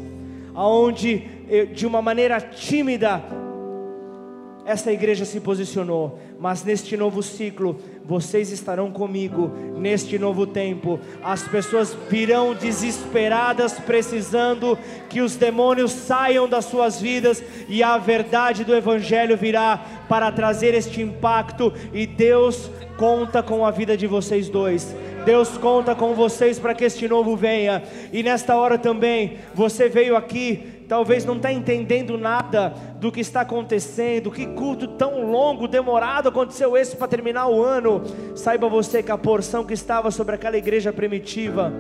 [0.56, 1.30] aonde
[1.74, 3.22] de uma maneira tímida
[4.66, 11.00] essa igreja se posicionou, mas neste novo ciclo, vocês estarão comigo, neste novo tempo.
[11.24, 14.78] As pessoas virão desesperadas, precisando
[15.10, 20.74] que os demônios saiam das suas vidas, e a verdade do Evangelho virá para trazer
[20.76, 24.96] este impacto, e Deus conta com a vida de vocês dois.
[25.26, 27.82] Deus conta com vocês para que este novo venha,
[28.14, 33.42] e nesta hora também, você veio aqui talvez não está entendendo nada do que está
[33.42, 38.04] acontecendo, que culto tão longo, demorado aconteceu esse para terminar o ano.
[38.36, 41.74] Saiba você que a porção que estava sobre aquela igreja primitiva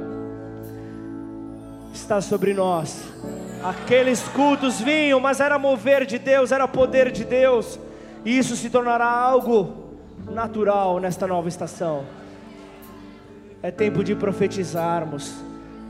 [1.93, 3.05] está sobre nós.
[3.63, 7.80] Aqueles cultos vinham, mas era mover de Deus, era poder de Deus,
[8.26, 9.91] e isso se tornará algo
[10.30, 12.03] natural nesta nova estação.
[13.61, 15.36] É tempo de profetizarmos,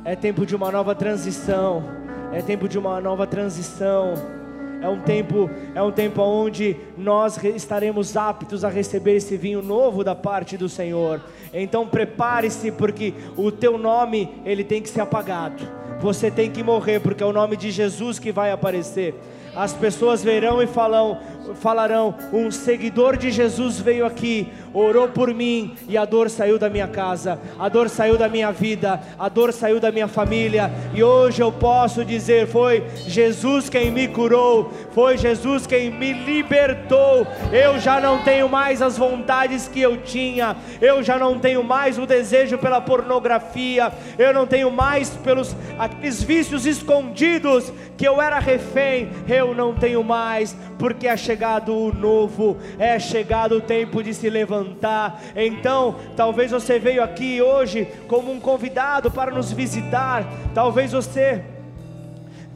[0.03, 2.01] é tempo de uma nova transição
[2.31, 4.13] é tempo de uma nova transição.
[4.81, 10.03] É um tempo, é um tempo onde nós estaremos aptos a receber esse vinho novo
[10.03, 11.21] da parte do Senhor.
[11.53, 15.63] Então prepare-se porque o teu nome ele tem que ser apagado.
[15.99, 19.13] Você tem que morrer porque é o nome de Jesus que vai aparecer.
[19.55, 21.19] As pessoas verão e falam,
[21.55, 26.69] falarão: um seguidor de Jesus veio aqui, orou por mim e a dor saiu da
[26.69, 31.03] minha casa, a dor saiu da minha vida, a dor saiu da minha família, e
[31.03, 37.25] hoje eu posso dizer: foi Jesus quem me curou, foi Jesus quem me libertou.
[37.51, 41.97] Eu já não tenho mais as vontades que eu tinha, eu já não tenho mais
[41.97, 48.39] o desejo pela pornografia, eu não tenho mais pelos aqueles vícios escondidos que eu era
[48.39, 54.13] refém, eu não tenho mais, porque é chegado o novo, é chegado o tempo de
[54.13, 55.21] se levantar.
[55.33, 61.41] Então, talvez você veio aqui hoje como um convidado para nos visitar, talvez você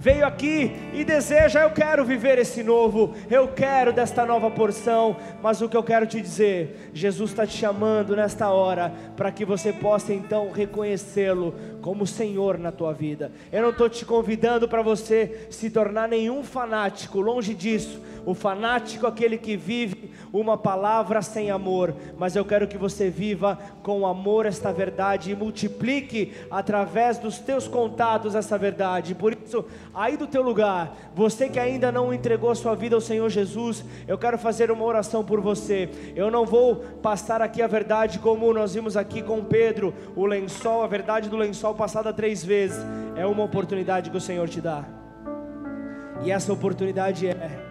[0.06, 5.64] veio aqui e deseja, eu quero viver esse novo, eu quero desta nova porção, mas
[5.64, 9.74] o que eu quero te dizer, Jesus está te chamando nesta hora, para que você
[9.74, 13.32] possa então reconhecê-lo como Senhor na tua vida.
[13.51, 17.99] Eu não estou te convidando para você se tornar nenhum fanático, longe disso.
[18.26, 23.10] O fanático é aquele que vive uma palavra sem amor, mas eu quero que você
[23.10, 29.14] viva com amor esta verdade e multiplique através dos teus contatos essa verdade.
[29.14, 29.66] Por isso,
[29.96, 33.84] aí do teu lugar, você que ainda não entregou a sua vida ao Senhor Jesus,
[34.06, 35.89] eu quero fazer uma oração por você.
[36.16, 40.84] Eu não vou passar aqui a verdade como nós vimos aqui com Pedro, o lençol,
[40.84, 42.78] a verdade do lençol passada três vezes.
[43.16, 44.84] É uma oportunidade que o Senhor te dá.
[46.24, 47.64] E essa oportunidade é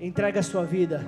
[0.00, 1.04] entrega a sua vida.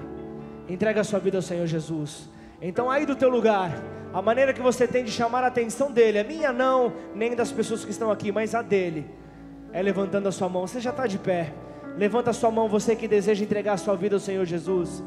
[0.69, 2.29] Entrega a sua vida ao Senhor Jesus.
[2.61, 3.73] Então aí do teu lugar,
[4.13, 7.51] a maneira que você tem de chamar a atenção dele, a minha não, nem das
[7.51, 9.24] pessoas que estão aqui, mas a dele
[9.75, 10.67] é levantando a sua mão.
[10.67, 11.53] Você já está de pé.
[11.99, 15.03] Levanta a sua mão, você que deseja entregar a sua vida ao Senhor Jesus.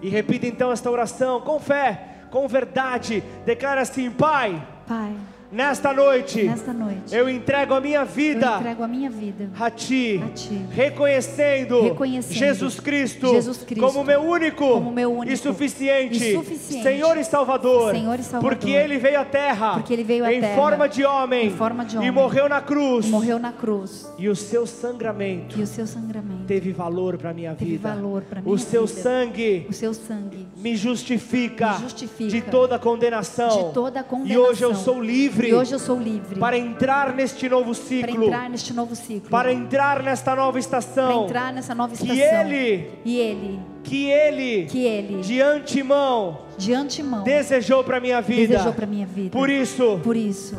[0.00, 3.22] E repita então esta oração com fé, com verdade.
[3.44, 5.14] Declara assim: Pai, Pai
[5.52, 10.28] Nesta noite, Nesta noite, eu entrego a minha vida a minha vida a ti, a
[10.30, 10.66] Ti.
[10.70, 16.32] reconhecendo, Reconhecendo Jesus, Cristo Jesus Cristo como meu único, como meu único e, suficiente, e
[16.36, 18.50] suficiente Senhor e Salvador, Senhor e Salvador.
[18.56, 21.96] porque Ele veio à terra, veio à em terra forma de homem, em forma de
[21.96, 22.10] e homem.
[22.10, 24.10] morreu na cruz, e morreu na cruz.
[24.18, 28.40] e o seu sangramento E o seu sangramento teve valor para minha vida, valor para
[28.40, 29.02] o minha seu vida.
[29.02, 34.04] sangue O seu sangue me justifica, Me justifica de toda condenação, de toda a e
[34.06, 34.44] condenação.
[34.44, 38.24] hoje eu sou livre, E hoje eu sou livre para entrar neste novo para ciclo,
[38.24, 39.30] entrar neste novo ciclo.
[39.30, 42.40] para entrar nesta nova para estação, entrar nessa nova que estação.
[42.40, 48.48] Ele, e ele, que Ele, que ele, de antemão, de antemão, desejou para minha vida.
[48.48, 49.30] desejou para minha vida.
[49.30, 50.56] Por isso, Por isso,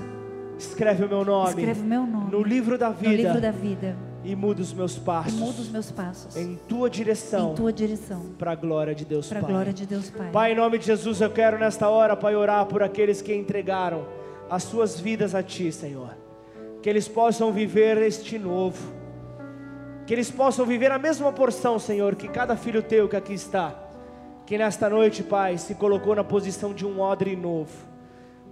[0.58, 3.52] escreve o meu nome escreve o meu nome no livro da no vida livro da
[3.52, 7.74] vida e muda os meus passos muda os meus passos em tua direção em tua
[7.74, 9.52] direção, para a glória de Deus para a Pai.
[9.52, 10.30] glória de Deus Pai.
[10.32, 14.06] Pai, em nome de Jesus, eu quero nesta hora, Pai, orar por aqueles que entregaram
[14.54, 16.16] as suas vidas a Ti, Senhor.
[16.80, 18.94] Que eles possam viver este novo.
[20.06, 23.74] Que eles possam viver a mesma porção, Senhor, que cada filho teu que aqui está.
[24.46, 27.74] Que nesta noite, Pai, se colocou na posição de um odre novo.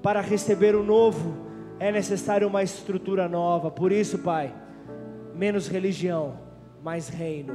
[0.01, 1.37] Para receber o novo,
[1.79, 3.69] é necessário uma estrutura nova.
[3.69, 4.51] Por isso, Pai,
[5.35, 6.39] menos religião,
[6.83, 7.53] mais reino.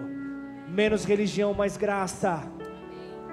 [0.68, 2.44] Menos religião, mais graça.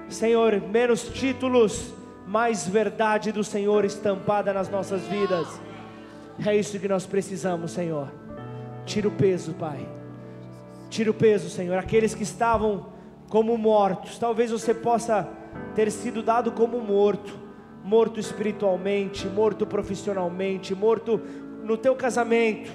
[0.08, 1.94] Senhor, menos títulos,
[2.26, 5.46] mais verdade do Senhor estampada nas nossas vidas.
[6.44, 8.10] É isso que nós precisamos, Senhor.
[8.84, 9.86] Tira o peso, Pai.
[10.88, 11.78] Tira o peso, Senhor.
[11.78, 12.86] Aqueles que estavam
[13.28, 15.28] como mortos, talvez você possa
[15.74, 17.36] ter sido dado como morto,
[17.82, 21.20] morto espiritualmente, morto profissionalmente, morto
[21.62, 22.70] no teu casamento.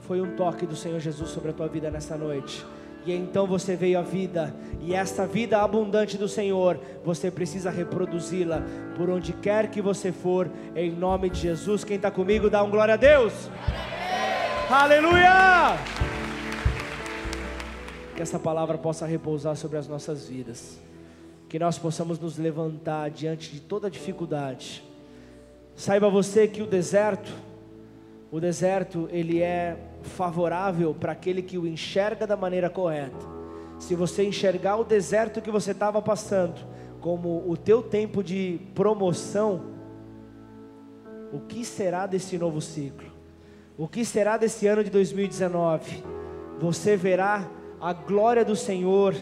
[0.00, 2.64] Foi um toque do Senhor Jesus sobre a tua vida nessa noite.
[3.06, 8.62] E então você veio à vida, e essa vida abundante do Senhor, você precisa reproduzi-la
[8.96, 11.84] por onde quer que você for, em nome de Jesus.
[11.84, 13.50] Quem está comigo, dá um glória a Deus.
[14.70, 15.76] Aleluia!
[18.16, 20.78] Que essa palavra possa repousar sobre as nossas vidas,
[21.46, 24.82] que nós possamos nos levantar diante de toda dificuldade.
[25.76, 27.32] Saiba você que o deserto,
[28.34, 33.24] o deserto, ele é favorável para aquele que o enxerga da maneira correta.
[33.78, 36.60] Se você enxergar o deserto que você estava passando
[37.00, 39.66] como o teu tempo de promoção,
[41.32, 43.08] o que será desse novo ciclo?
[43.78, 46.02] O que será desse ano de 2019?
[46.58, 47.48] Você verá
[47.80, 49.14] a glória do Senhor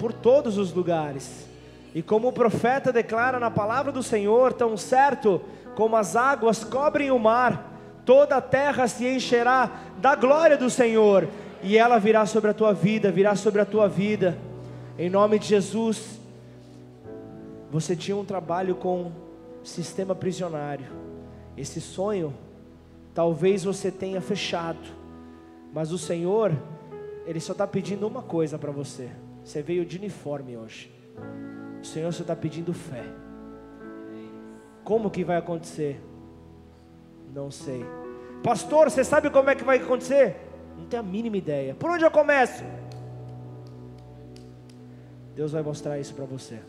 [0.00, 1.46] por todos os lugares.
[1.94, 5.40] E como o profeta declara na palavra do Senhor, tão certo
[5.76, 7.77] como as águas cobrem o mar,
[8.08, 11.28] toda a terra se encherá da glória do Senhor,
[11.62, 14.38] e ela virá sobre a tua vida, virá sobre a tua vida,
[14.98, 16.18] em nome de Jesus.
[17.70, 19.12] Você tinha um trabalho com
[19.62, 20.86] sistema prisionário,
[21.54, 22.32] esse sonho,
[23.12, 24.88] talvez você tenha fechado,
[25.74, 26.56] mas o Senhor,
[27.26, 29.10] Ele só está pedindo uma coisa para você.
[29.44, 30.90] Você veio de uniforme hoje,
[31.82, 33.04] o Senhor só está pedindo fé.
[34.82, 36.02] Como que vai acontecer?
[37.34, 37.97] Não sei.
[38.42, 40.36] Pastor, você sabe como é que vai acontecer?
[40.76, 41.74] Não tenho a mínima ideia.
[41.74, 42.62] Por onde eu começo?
[45.34, 46.60] Deus vai mostrar isso para você.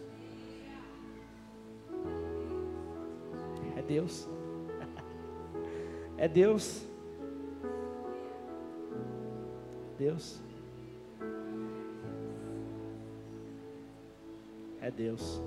[3.77, 4.27] É Deus.
[6.17, 6.83] É Deus.
[9.97, 10.41] Deus.
[14.81, 15.41] É Deus.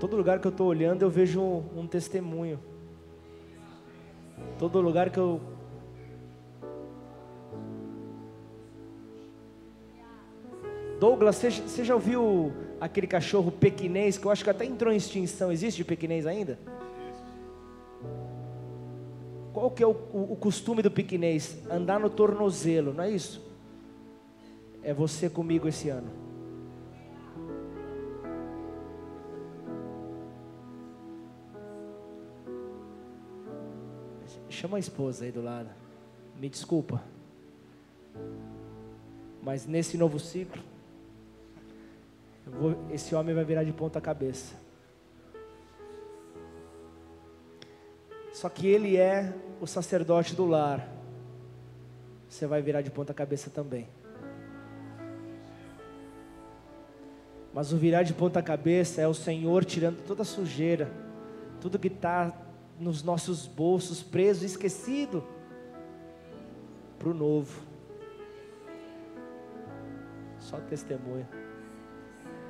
[0.00, 2.58] Todo lugar que eu estou olhando, eu vejo um, um testemunho.
[4.58, 5.38] Todo lugar que eu.
[10.98, 12.50] Douglas, você, você já ouviu
[12.80, 15.52] aquele cachorro pequinês que eu acho que até entrou em extinção?
[15.52, 16.58] Existe pequinês ainda?
[19.52, 21.58] Qual que é o, o, o costume do pequinês?
[21.70, 23.46] Andar no tornozelo, não é isso?
[24.82, 26.29] É você comigo esse ano.
[34.50, 35.70] Chama a esposa aí do lado.
[36.36, 37.02] Me desculpa.
[39.40, 40.60] Mas nesse novo ciclo,
[42.46, 44.54] vou- esse homem vai virar de ponta cabeça.
[48.32, 50.86] Só que ele é o sacerdote do lar.
[52.28, 53.88] Você vai virar de ponta cabeça também.
[57.52, 60.90] Mas o virar de ponta cabeça é o Senhor tirando toda a sujeira,
[61.60, 62.32] tudo que está
[62.80, 65.22] nos nossos bolsos preso, esquecido,
[66.98, 67.60] para o novo.
[70.38, 71.28] Só testemunho.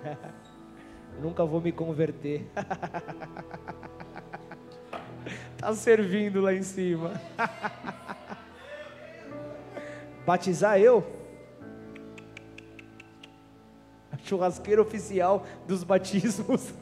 [1.20, 2.46] Nunca vou me converter.
[5.58, 7.20] tá servindo lá em cima.
[10.24, 11.04] Batizar eu?
[14.22, 16.72] Churrasqueiro oficial dos batismos.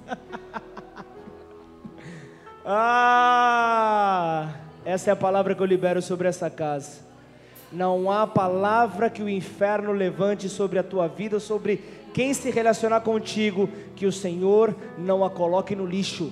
[2.70, 4.52] Ah,
[4.84, 7.00] essa é a palavra que eu libero sobre essa casa.
[7.72, 11.82] Não há palavra que o inferno levante sobre a tua vida, sobre
[12.12, 16.30] quem se relacionar contigo, que o Senhor não a coloque no lixo.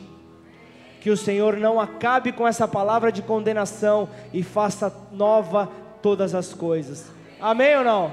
[1.00, 5.70] Que o Senhor não acabe com essa palavra de condenação e faça nova
[6.02, 7.10] todas as coisas.
[7.40, 8.12] Amém ou não?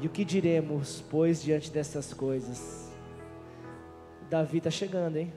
[0.00, 2.88] E o que diremos, pois, diante dessas coisas?
[4.30, 5.32] Davi está chegando, hein?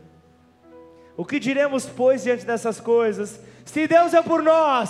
[1.20, 3.42] O que diremos, pois, diante dessas coisas?
[3.66, 4.90] Se Deus é por nós,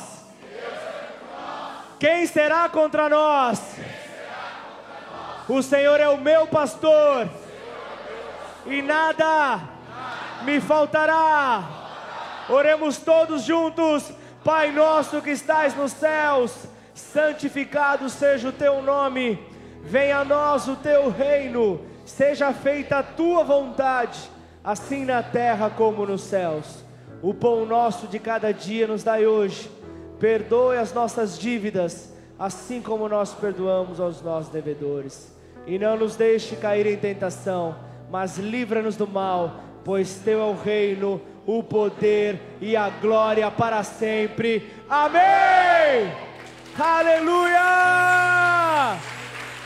[2.00, 3.60] quem será contra nós?
[5.48, 7.28] O Senhor é o meu pastor,
[8.68, 9.60] e nada
[10.44, 11.68] me faltará.
[12.48, 14.12] Oremos todos juntos,
[14.44, 16.54] Pai nosso que estais nos céus,
[16.94, 19.44] santificado seja o teu nome,
[19.82, 24.30] venha a nós o teu reino, seja feita a tua vontade,
[24.64, 26.84] assim na terra como nos céus.
[27.22, 29.70] O pão nosso de cada dia nos dai hoje
[30.20, 35.34] Perdoe as nossas dívidas, assim como nós perdoamos aos nossos devedores.
[35.66, 37.76] E não nos deixe cair em tentação,
[38.12, 43.82] mas livra-nos do mal, pois teu é o reino, o poder e a glória para
[43.84, 44.70] sempre.
[44.90, 46.12] Amém!
[46.78, 47.60] Aleluia!